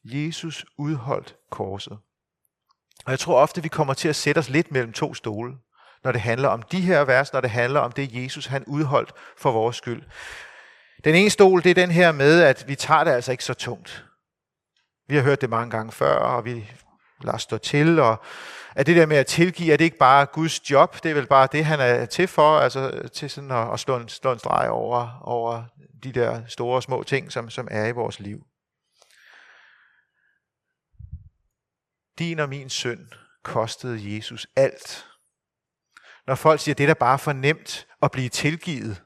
Jesus 0.03 0.65
udholdt 0.77 1.35
korset. 1.51 1.97
Og 3.05 3.11
jeg 3.11 3.19
tror 3.19 3.39
ofte, 3.39 3.63
vi 3.63 3.67
kommer 3.67 3.93
til 3.93 4.09
at 4.09 4.15
sætte 4.15 4.39
os 4.39 4.49
lidt 4.49 4.71
mellem 4.71 4.93
to 4.93 5.13
stole, 5.13 5.57
når 6.03 6.11
det 6.11 6.21
handler 6.21 6.49
om 6.49 6.61
de 6.61 6.81
her 6.81 7.03
vers, 7.03 7.33
når 7.33 7.41
det 7.41 7.49
handler 7.49 7.79
om 7.79 7.91
det, 7.91 8.23
Jesus 8.23 8.45
han 8.45 8.65
udholdt 8.65 9.13
for 9.37 9.51
vores 9.51 9.75
skyld. 9.75 10.03
Den 11.03 11.15
ene 11.15 11.29
stol, 11.29 11.63
det 11.63 11.69
er 11.69 11.73
den 11.73 11.91
her 11.91 12.11
med, 12.11 12.41
at 12.41 12.65
vi 12.67 12.75
tager 12.75 13.03
det 13.03 13.11
altså 13.11 13.31
ikke 13.31 13.43
så 13.43 13.53
tungt. 13.53 14.05
Vi 15.07 15.15
har 15.15 15.23
hørt 15.23 15.41
det 15.41 15.49
mange 15.49 15.71
gange 15.71 15.91
før, 15.91 16.15
og 16.15 16.45
vi 16.45 16.71
lader 17.21 17.37
stå 17.37 17.57
til, 17.57 17.99
og 17.99 18.21
at 18.75 18.87
det 18.87 18.95
der 18.95 19.05
med 19.05 19.17
at 19.17 19.27
tilgive, 19.27 19.73
er 19.73 19.77
det 19.77 19.85
ikke 19.85 19.97
bare 19.97 20.25
Guds 20.25 20.71
job, 20.71 21.03
det 21.03 21.11
er 21.11 21.15
vel 21.15 21.27
bare 21.27 21.47
det, 21.51 21.65
han 21.65 21.79
er 21.79 22.05
til 22.05 22.27
for, 22.27 22.59
altså 22.59 23.09
til 23.13 23.29
sådan 23.29 23.51
at, 23.51 23.73
at 23.73 23.79
slå, 23.79 23.97
en, 23.97 24.09
slå 24.09 24.31
en 24.31 24.39
streg 24.39 24.69
over, 24.69 25.19
over 25.21 25.63
de 26.03 26.11
der 26.11 26.45
store 26.47 26.75
og 26.75 26.83
små 26.83 27.03
ting, 27.03 27.31
som, 27.31 27.49
som 27.49 27.67
er 27.71 27.85
i 27.85 27.91
vores 27.91 28.19
liv. 28.19 28.45
Din 32.19 32.39
og 32.39 32.49
min 32.49 32.69
synd 32.69 33.07
kostede 33.43 34.15
Jesus 34.15 34.47
alt. 34.55 35.05
Når 36.27 36.35
folk 36.35 36.59
siger, 36.59 36.73
at 36.73 36.77
det 36.77 36.83
er 36.83 36.87
da 36.87 36.93
bare 36.93 37.19
for 37.19 37.33
nemt 37.33 37.87
at 38.01 38.11
blive 38.11 38.29
tilgivet, 38.29 39.03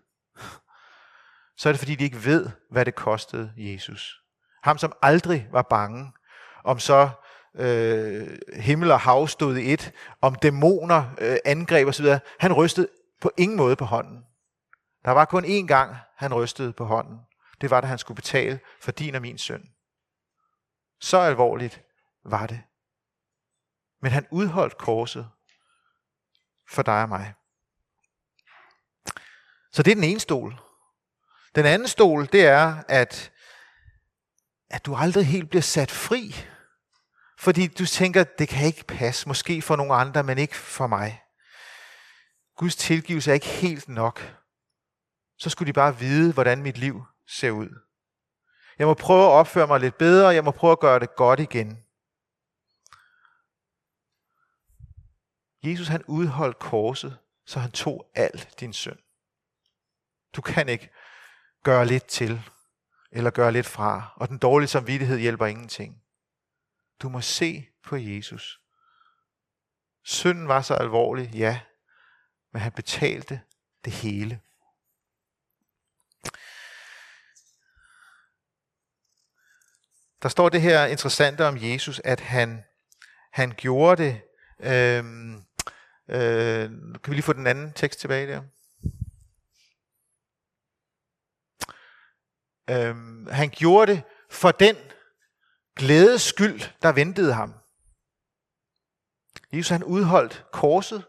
så 1.57 1.69
er 1.69 1.73
det 1.73 1.79
fordi, 1.79 1.95
de 1.95 2.03
ikke 2.03 2.25
ved, 2.25 2.49
hvad 2.71 2.85
det 2.85 2.95
kostede 2.95 3.53
Jesus. 3.57 4.21
Ham, 4.63 4.77
som 4.77 4.93
aldrig 5.01 5.47
var 5.51 5.61
bange, 5.61 6.11
om 6.63 6.79
så 6.79 7.09
øh, 7.55 8.37
himmel 8.53 8.91
og 8.91 8.99
hav 8.99 9.27
stod 9.27 9.57
i 9.57 9.73
et, 9.73 9.91
om 10.21 10.35
dæmoner 10.35 11.15
øh, 11.21 11.37
angreb 11.45 11.87
osv., 11.87 12.05
han 12.39 12.53
rystede 12.53 12.87
på 13.21 13.31
ingen 13.37 13.57
måde 13.57 13.75
på 13.75 13.85
hånden. 13.85 14.25
Der 15.05 15.11
var 15.11 15.25
kun 15.25 15.45
én 15.45 15.67
gang, 15.67 15.95
han 16.15 16.33
rystede 16.33 16.73
på 16.73 16.85
hånden. 16.85 17.19
Det 17.61 17.69
var, 17.69 17.81
da 17.81 17.87
han 17.87 17.97
skulle 17.97 18.15
betale 18.15 18.59
for 18.81 18.91
din 18.91 19.15
og 19.15 19.21
min 19.21 19.37
søn. 19.37 19.69
Så 20.99 21.17
alvorligt 21.17 21.81
var 22.23 22.47
det. 22.47 22.61
Men 24.01 24.11
han 24.11 24.27
udholdt 24.31 24.77
korset 24.77 25.29
for 26.69 26.81
dig 26.81 27.01
og 27.01 27.09
mig. 27.09 27.33
Så 29.71 29.83
det 29.83 29.91
er 29.91 29.95
den 29.95 30.03
ene 30.03 30.19
stol. 30.19 30.59
Den 31.55 31.65
anden 31.65 31.87
stol, 31.87 32.27
det 32.31 32.45
er, 32.45 32.83
at, 32.87 33.31
at 34.69 34.85
du 34.85 34.95
aldrig 34.95 35.25
helt 35.25 35.49
bliver 35.49 35.61
sat 35.61 35.91
fri. 35.91 36.35
Fordi 37.37 37.67
du 37.67 37.85
tænker, 37.85 38.23
det 38.23 38.49
kan 38.49 38.67
ikke 38.67 38.83
passe. 38.83 39.27
Måske 39.27 39.61
for 39.61 39.75
nogle 39.75 39.93
andre, 39.95 40.23
men 40.23 40.37
ikke 40.37 40.55
for 40.55 40.87
mig. 40.87 41.23
Guds 42.57 42.75
tilgivelse 42.75 43.31
er 43.31 43.33
ikke 43.33 43.47
helt 43.47 43.87
nok. 43.87 44.40
Så 45.41 45.49
skulle 45.49 45.67
de 45.67 45.73
bare 45.73 45.99
vide, 45.99 46.33
hvordan 46.33 46.61
mit 46.61 46.77
liv 46.77 47.05
ser 47.27 47.51
ud. 47.51 47.79
Jeg 48.79 48.87
må 48.87 48.93
prøve 48.93 49.23
at 49.23 49.31
opføre 49.31 49.67
mig 49.67 49.79
lidt 49.79 49.97
bedre. 49.97 50.29
Jeg 50.29 50.43
må 50.43 50.51
prøve 50.51 50.71
at 50.71 50.79
gøre 50.79 50.99
det 50.99 51.15
godt 51.15 51.39
igen. 51.39 51.83
Jesus 55.63 55.87
han 55.87 56.03
udholdt 56.07 56.59
korset, 56.59 57.17
så 57.45 57.59
han 57.59 57.71
tog 57.71 58.11
al 58.15 58.47
din 58.59 58.73
synd. 58.73 58.99
Du 60.35 60.41
kan 60.41 60.69
ikke 60.69 60.89
gøre 61.63 61.85
lidt 61.85 62.05
til, 62.05 62.41
eller 63.11 63.31
gøre 63.31 63.51
lidt 63.51 63.67
fra, 63.67 64.13
og 64.15 64.29
den 64.29 64.37
dårlige 64.37 64.69
samvittighed 64.69 65.19
hjælper 65.19 65.45
ingenting. 65.45 66.03
Du 67.01 67.09
må 67.09 67.21
se 67.21 67.67
på 67.83 67.95
Jesus. 67.95 68.61
Synden 70.03 70.47
var 70.47 70.61
så 70.61 70.73
alvorlig, 70.73 71.31
ja, 71.33 71.61
men 72.53 72.61
han 72.61 72.71
betalte 72.71 73.41
det 73.85 73.93
hele. 73.93 74.41
Der 80.23 80.29
står 80.29 80.49
det 80.49 80.61
her 80.61 80.85
interessante 80.85 81.47
om 81.47 81.57
Jesus, 81.59 82.01
at 82.03 82.19
han, 82.19 82.63
han 83.33 83.53
gjorde 83.57 84.03
det 84.03 84.21
øhm, 84.59 85.43
Øh, 86.11 86.69
kan 87.03 87.07
vi 87.07 87.13
lige 87.13 87.23
få 87.23 87.33
den 87.33 87.47
anden 87.47 87.73
tekst 87.73 87.99
tilbage 87.99 88.27
der? 88.27 88.41
Øhm, 92.69 93.27
han 93.31 93.49
gjorde 93.49 93.91
det 93.91 94.03
for 94.29 94.51
den 94.51 94.75
glædes 95.75 96.21
skyld, 96.21 96.61
der 96.81 96.91
ventede 96.91 97.33
ham. 97.33 97.53
Jesus 99.53 99.69
han 99.69 99.83
udholdt 99.83 100.45
korset 100.51 101.05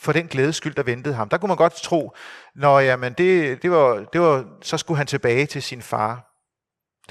for 0.00 0.12
den 0.12 0.28
glædes 0.28 0.56
skyld, 0.56 0.74
der 0.74 0.82
ventede 0.82 1.14
ham. 1.14 1.28
Der 1.28 1.38
kunne 1.38 1.48
man 1.48 1.56
godt 1.56 1.74
tro, 1.74 2.16
når 2.54 2.80
jamen 2.80 3.12
det, 3.12 3.62
det, 3.62 3.70
var, 3.70 4.08
det 4.12 4.20
var, 4.20 4.58
så 4.62 4.78
skulle 4.78 4.98
han 4.98 5.06
tilbage 5.06 5.46
til 5.46 5.62
sin 5.62 5.82
far. 5.82 6.31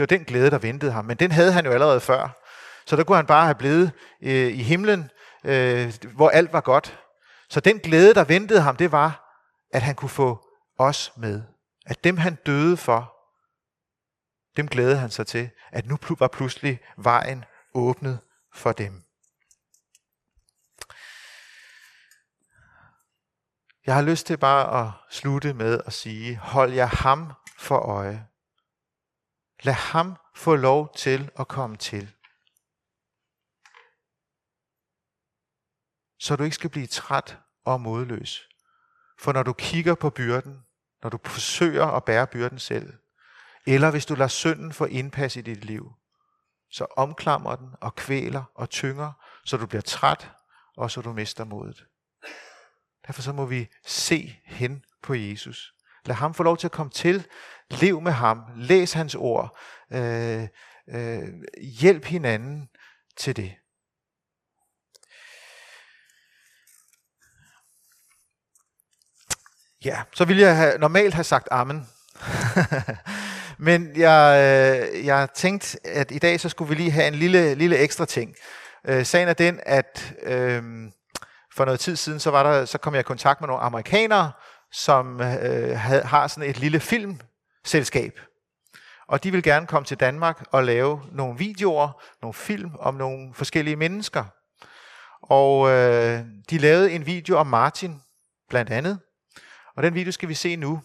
Det 0.01 0.11
var 0.11 0.17
den 0.17 0.25
glæde, 0.25 0.51
der 0.51 0.57
ventede 0.57 0.91
ham. 0.91 1.05
Men 1.05 1.17
den 1.17 1.31
havde 1.31 1.51
han 1.51 1.65
jo 1.65 1.71
allerede 1.71 1.99
før. 1.99 2.29
Så 2.85 2.95
der 2.95 3.03
kunne 3.03 3.15
han 3.15 3.25
bare 3.25 3.45
have 3.45 3.55
blevet 3.55 3.91
øh, 4.21 4.47
i 4.47 4.63
himlen, 4.63 5.09
øh, 5.43 5.93
hvor 6.15 6.29
alt 6.29 6.53
var 6.53 6.61
godt. 6.61 6.99
Så 7.49 7.59
den 7.59 7.79
glæde, 7.79 8.13
der 8.13 8.23
ventede 8.23 8.61
ham, 8.61 8.75
det 8.75 8.91
var, 8.91 9.37
at 9.73 9.81
han 9.81 9.95
kunne 9.95 10.09
få 10.09 10.47
os 10.79 11.11
med. 11.17 11.43
At 11.85 12.03
dem, 12.03 12.17
han 12.17 12.35
døde 12.45 12.77
for, 12.77 13.13
dem 14.57 14.67
glædede 14.67 14.97
han 14.97 15.09
sig 15.09 15.27
til, 15.27 15.49
at 15.71 15.85
nu 15.85 15.97
var 16.19 16.27
pludselig 16.27 16.79
vejen 16.97 17.45
åbnet 17.73 18.19
for 18.53 18.71
dem. 18.71 19.03
Jeg 23.85 23.95
har 23.95 24.01
lyst 24.01 24.27
til 24.27 24.37
bare 24.37 24.85
at 24.85 24.91
slutte 25.09 25.53
med 25.53 25.81
at 25.85 25.93
sige, 25.93 26.37
hold 26.37 26.73
jer 26.73 26.85
ham 26.85 27.33
for 27.57 27.77
øje. 27.77 28.30
Lad 29.61 29.73
ham 29.73 30.15
få 30.35 30.55
lov 30.55 30.93
til 30.95 31.31
at 31.39 31.47
komme 31.47 31.77
til. 31.77 32.13
så 36.21 36.35
du 36.35 36.43
ikke 36.43 36.55
skal 36.55 36.69
blive 36.69 36.87
træt 36.87 37.37
og 37.65 37.81
modløs. 37.81 38.49
For 39.19 39.31
når 39.31 39.43
du 39.43 39.53
kigger 39.53 39.95
på 39.95 40.09
byrden, 40.09 40.63
når 41.03 41.09
du 41.09 41.19
forsøger 41.25 41.85
at 41.85 42.05
bære 42.05 42.27
byrden 42.27 42.59
selv, 42.59 42.93
eller 43.67 43.91
hvis 43.91 44.05
du 44.05 44.15
lader 44.15 44.27
synden 44.27 44.73
få 44.73 44.85
indpas 44.85 45.35
i 45.35 45.41
dit 45.41 45.65
liv, 45.65 45.91
så 46.69 46.85
omklamrer 46.97 47.55
den 47.55 47.75
og 47.81 47.95
kvæler 47.95 48.43
og 48.55 48.69
tynger, 48.69 49.11
så 49.45 49.57
du 49.57 49.65
bliver 49.65 49.81
træt, 49.81 50.31
og 50.77 50.91
så 50.91 51.01
du 51.01 51.13
mister 51.13 51.43
modet. 51.43 51.85
Derfor 53.07 53.21
så 53.21 53.33
må 53.33 53.45
vi 53.45 53.67
se 53.85 54.41
hen 54.45 54.85
på 55.01 55.13
Jesus. 55.13 55.73
Lad 56.05 56.15
ham 56.15 56.33
få 56.33 56.43
lov 56.43 56.57
til 56.57 56.67
at 56.67 56.71
komme 56.71 56.89
til. 56.89 57.27
Lev 57.69 58.01
med 58.01 58.11
ham. 58.11 58.43
Læs 58.55 58.93
hans 58.93 59.15
ord. 59.15 59.57
Øh, 59.93 60.47
øh, 60.89 61.27
hjælp 61.61 62.05
hinanden 62.05 62.69
til 63.17 63.35
det. 63.35 63.53
Ja, 69.85 70.01
så 70.13 70.25
ville 70.25 70.41
jeg 70.41 70.55
have, 70.55 70.77
normalt 70.77 71.13
have 71.13 71.23
sagt 71.23 71.47
amen. 71.51 71.89
Men 73.57 73.97
jeg, 73.97 74.37
øh, 74.93 75.05
jeg 75.05 75.29
tænkte, 75.35 75.87
at 75.87 76.11
i 76.11 76.19
dag 76.19 76.39
så 76.39 76.49
skulle 76.49 76.69
vi 76.69 76.75
lige 76.75 76.91
have 76.91 77.07
en 77.07 77.15
lille, 77.15 77.55
lille 77.55 77.77
ekstra 77.77 78.05
ting. 78.05 78.35
Øh, 78.87 79.05
sagen 79.05 79.27
er 79.27 79.33
den, 79.33 79.59
at 79.65 80.13
øh, 80.23 80.63
for 81.55 81.65
noget 81.65 81.79
tid 81.79 81.95
siden, 81.95 82.19
så, 82.19 82.31
var 82.31 82.43
der, 82.43 82.65
så 82.65 82.77
kom 82.77 82.93
jeg 82.93 82.99
i 82.99 83.03
kontakt 83.03 83.41
med 83.41 83.47
nogle 83.47 83.63
amerikanere, 83.63 84.31
som 84.71 85.21
øh, 85.21 85.77
havde, 85.77 86.03
har 86.03 86.27
sådan 86.27 86.49
et 86.49 86.59
lille 86.59 86.79
filmselskab. 86.79 88.19
Og 89.07 89.23
de 89.23 89.31
vil 89.31 89.43
gerne 89.43 89.67
komme 89.67 89.85
til 89.85 89.99
Danmark 89.99 90.43
og 90.51 90.63
lave 90.63 91.01
nogle 91.11 91.37
videoer, 91.37 92.01
nogle 92.21 92.33
film 92.33 92.71
om 92.79 92.95
nogle 92.95 93.33
forskellige 93.33 93.75
mennesker. 93.75 94.25
Og 95.21 95.69
øh, 95.69 96.19
de 96.49 96.57
lavede 96.57 96.91
en 96.91 97.05
video 97.05 97.37
om 97.37 97.47
Martin, 97.47 98.01
blandt 98.49 98.71
andet. 98.71 98.99
Og 99.75 99.83
den 99.83 99.93
video 99.93 100.11
skal 100.11 100.29
vi 100.29 100.33
se 100.33 100.55
nu. 100.55 100.81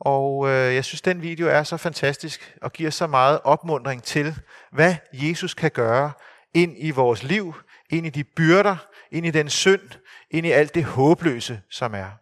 Og 0.00 0.48
øh, 0.48 0.74
jeg 0.74 0.84
synes, 0.84 1.00
den 1.00 1.22
video 1.22 1.48
er 1.48 1.62
så 1.62 1.76
fantastisk 1.76 2.56
og 2.62 2.72
giver 2.72 2.90
så 2.90 3.06
meget 3.06 3.40
opmundring 3.44 4.02
til, 4.02 4.36
hvad 4.72 4.94
Jesus 5.12 5.54
kan 5.54 5.70
gøre 5.70 6.12
ind 6.54 6.74
i 6.78 6.90
vores 6.90 7.22
liv, 7.22 7.54
ind 7.90 8.06
i 8.06 8.10
de 8.10 8.24
byrder, 8.24 8.76
ind 9.10 9.26
i 9.26 9.30
den 9.30 9.48
synd, 9.48 9.90
ind 10.30 10.46
i 10.46 10.50
alt 10.50 10.74
det 10.74 10.84
håbløse, 10.84 11.60
som 11.70 11.94
er. 11.94 12.21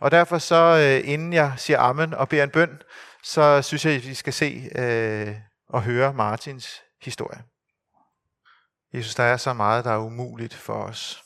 Og 0.00 0.10
derfor 0.10 0.38
så, 0.38 0.54
øh, 0.54 1.12
inden 1.12 1.32
jeg 1.32 1.54
siger 1.56 1.78
amen 1.78 2.14
og 2.14 2.28
beder 2.28 2.44
en 2.44 2.50
bøn, 2.50 2.82
så 3.22 3.62
synes 3.62 3.84
jeg, 3.84 3.94
at 3.94 4.06
vi 4.06 4.14
skal 4.14 4.32
se 4.32 4.70
øh, 4.76 5.36
og 5.68 5.82
høre 5.82 6.14
Martins 6.14 6.82
historie. 7.02 7.44
Jesus, 8.92 9.14
der 9.14 9.22
er 9.22 9.36
så 9.36 9.52
meget, 9.52 9.84
der 9.84 9.90
er 9.90 9.98
umuligt 9.98 10.54
for 10.54 10.82
os. 10.82 11.24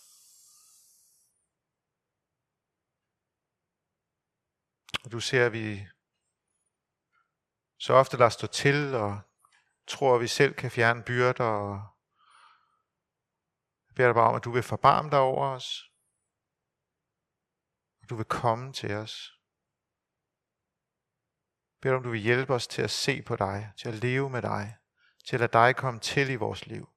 Og 5.05 5.13
du 5.13 5.21
ser, 5.21 5.47
at 5.47 5.53
vi 5.53 5.87
så 7.79 7.93
ofte 7.93 8.17
lader 8.17 8.31
stå 8.31 8.47
til 8.47 8.95
og 8.95 9.21
tror, 9.87 10.15
at 10.15 10.21
vi 10.21 10.27
selv 10.27 10.55
kan 10.55 10.71
fjerne 10.71 11.03
byrder. 11.03 11.45
Og 11.45 11.81
jeg 13.89 13.95
beder 13.95 14.09
dig 14.09 14.15
bare 14.15 14.29
om, 14.29 14.35
at 14.35 14.45
du 14.45 14.51
vil 14.51 14.63
forbarme 14.63 15.11
dig 15.11 15.19
over 15.19 15.47
os. 15.47 15.88
Du 18.09 18.17
vil 18.17 18.25
komme 18.25 18.73
til 18.73 18.93
os. 18.95 19.39
Bed 21.81 21.93
om, 21.93 22.03
du 22.03 22.11
vil 22.11 22.21
hjælpe 22.21 22.55
os 22.55 22.67
til 22.67 22.83
at 22.83 22.91
se 22.91 23.23
på 23.23 23.37
dig, 23.37 23.73
til 23.77 23.89
at 23.89 23.95
leve 23.95 24.31
med 24.31 24.43
dig, 24.43 24.77
til 25.27 25.37
at 25.37 25.41
lade 25.41 25.53
dig 25.53 25.77
komme 25.77 26.01
til 26.01 26.31
i 26.31 26.37
vores 26.37 26.67
liv. 26.67 26.89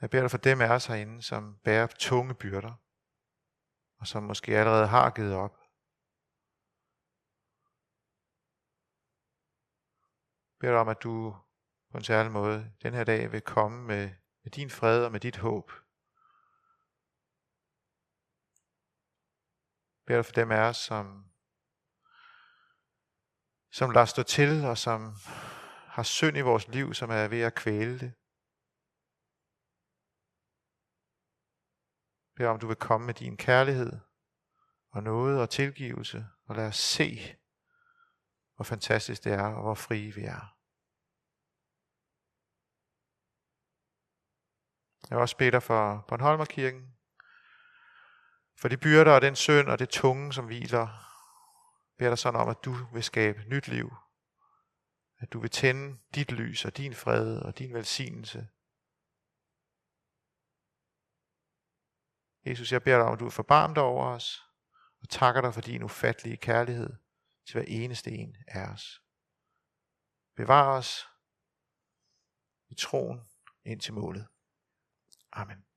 Jeg 0.00 0.10
beder 0.10 0.22
dig 0.22 0.30
for 0.30 0.38
dem 0.38 0.60
af 0.60 0.74
os 0.74 0.86
herinde, 0.86 1.22
som 1.22 1.58
bærer 1.64 1.86
tunge 1.86 2.34
byrder 2.34 2.74
og 4.00 4.06
som 4.06 4.22
måske 4.22 4.58
allerede 4.58 4.86
har 4.86 5.10
givet 5.10 5.34
op. 5.34 5.56
Jeg 10.50 10.58
beder 10.60 10.80
om, 10.80 10.88
at 10.88 11.02
du 11.02 11.36
på 11.90 11.98
en 11.98 12.04
særlig 12.04 12.32
måde 12.32 12.72
den 12.82 12.94
her 12.94 13.04
dag 13.04 13.32
vil 13.32 13.40
komme 13.40 13.86
med, 13.86 14.10
med 14.42 14.50
din 14.50 14.70
fred 14.70 15.04
og 15.04 15.12
med 15.12 15.20
dit 15.20 15.36
håb. 15.36 15.72
Jeg 20.10 20.16
beder 20.16 20.22
for 20.22 20.32
dem 20.32 20.50
af 20.50 20.68
os, 20.68 20.76
som, 20.76 21.24
som 23.72 23.90
lader 23.90 24.06
stå 24.06 24.22
til, 24.22 24.64
og 24.64 24.78
som 24.78 25.14
har 25.86 26.02
synd 26.02 26.36
i 26.36 26.40
vores 26.40 26.68
liv, 26.68 26.94
som 26.94 27.10
er 27.10 27.28
ved 27.28 27.40
at 27.40 27.54
kvæle 27.54 27.98
det. 27.98 28.12
Bed 32.36 32.46
om, 32.46 32.58
du 32.58 32.66
vil 32.66 32.76
komme 32.76 33.06
med 33.06 33.14
din 33.14 33.36
kærlighed 33.36 33.92
og 34.90 35.02
noget 35.02 35.40
og 35.42 35.50
tilgivelse, 35.50 36.26
og 36.44 36.56
lad 36.56 36.66
os 36.66 36.76
se, 36.76 37.36
hvor 38.54 38.64
fantastisk 38.64 39.24
det 39.24 39.32
er, 39.32 39.46
og 39.46 39.62
hvor 39.62 39.74
frie 39.74 40.14
vi 40.14 40.22
er. 40.22 40.56
Jeg 45.10 45.16
vil 45.16 45.22
også 45.22 45.36
bede 45.36 45.50
dig 45.50 45.62
for 45.62 46.04
Bornholmerkirken, 46.08 46.99
for 48.60 48.68
de 48.68 48.76
byrder 48.76 49.12
og 49.12 49.22
den 49.22 49.36
synd 49.36 49.68
og 49.68 49.78
det 49.78 49.88
tunge, 49.88 50.32
som 50.32 50.44
hviler. 50.44 50.88
Beder 51.98 52.10
dig 52.10 52.18
sådan 52.18 52.40
om, 52.40 52.48
at 52.48 52.64
du 52.64 52.76
vil 52.92 53.02
skabe 53.02 53.44
nyt 53.48 53.68
liv. 53.68 53.92
At 55.18 55.32
du 55.32 55.40
vil 55.40 55.50
tænde 55.50 55.98
dit 56.14 56.32
lys 56.32 56.64
og 56.64 56.76
din 56.76 56.94
fred 56.94 57.38
og 57.38 57.58
din 57.58 57.74
velsignelse 57.74 58.48
Jesus, 62.46 62.72
jeg 62.72 62.82
beder 62.82 62.96
dig 62.96 63.06
om, 63.06 63.12
at 63.12 63.20
du 63.20 63.26
er 63.26 63.30
forbarm 63.30 63.74
dig 63.74 63.82
over 63.82 64.06
os, 64.06 64.42
og 65.02 65.08
takker 65.08 65.40
dig 65.40 65.54
for 65.54 65.60
din 65.60 65.82
ufattelige 65.82 66.36
kærlighed 66.36 66.90
til 67.46 67.52
hver 67.52 67.64
eneste 67.68 68.10
en 68.10 68.36
af 68.48 68.66
os. 68.72 69.02
Bevar 70.36 70.78
os 70.78 71.08
i 72.68 72.74
troen 72.74 73.20
ind 73.64 73.80
til 73.80 73.94
målet. 73.94 74.28
Amen. 75.32 75.69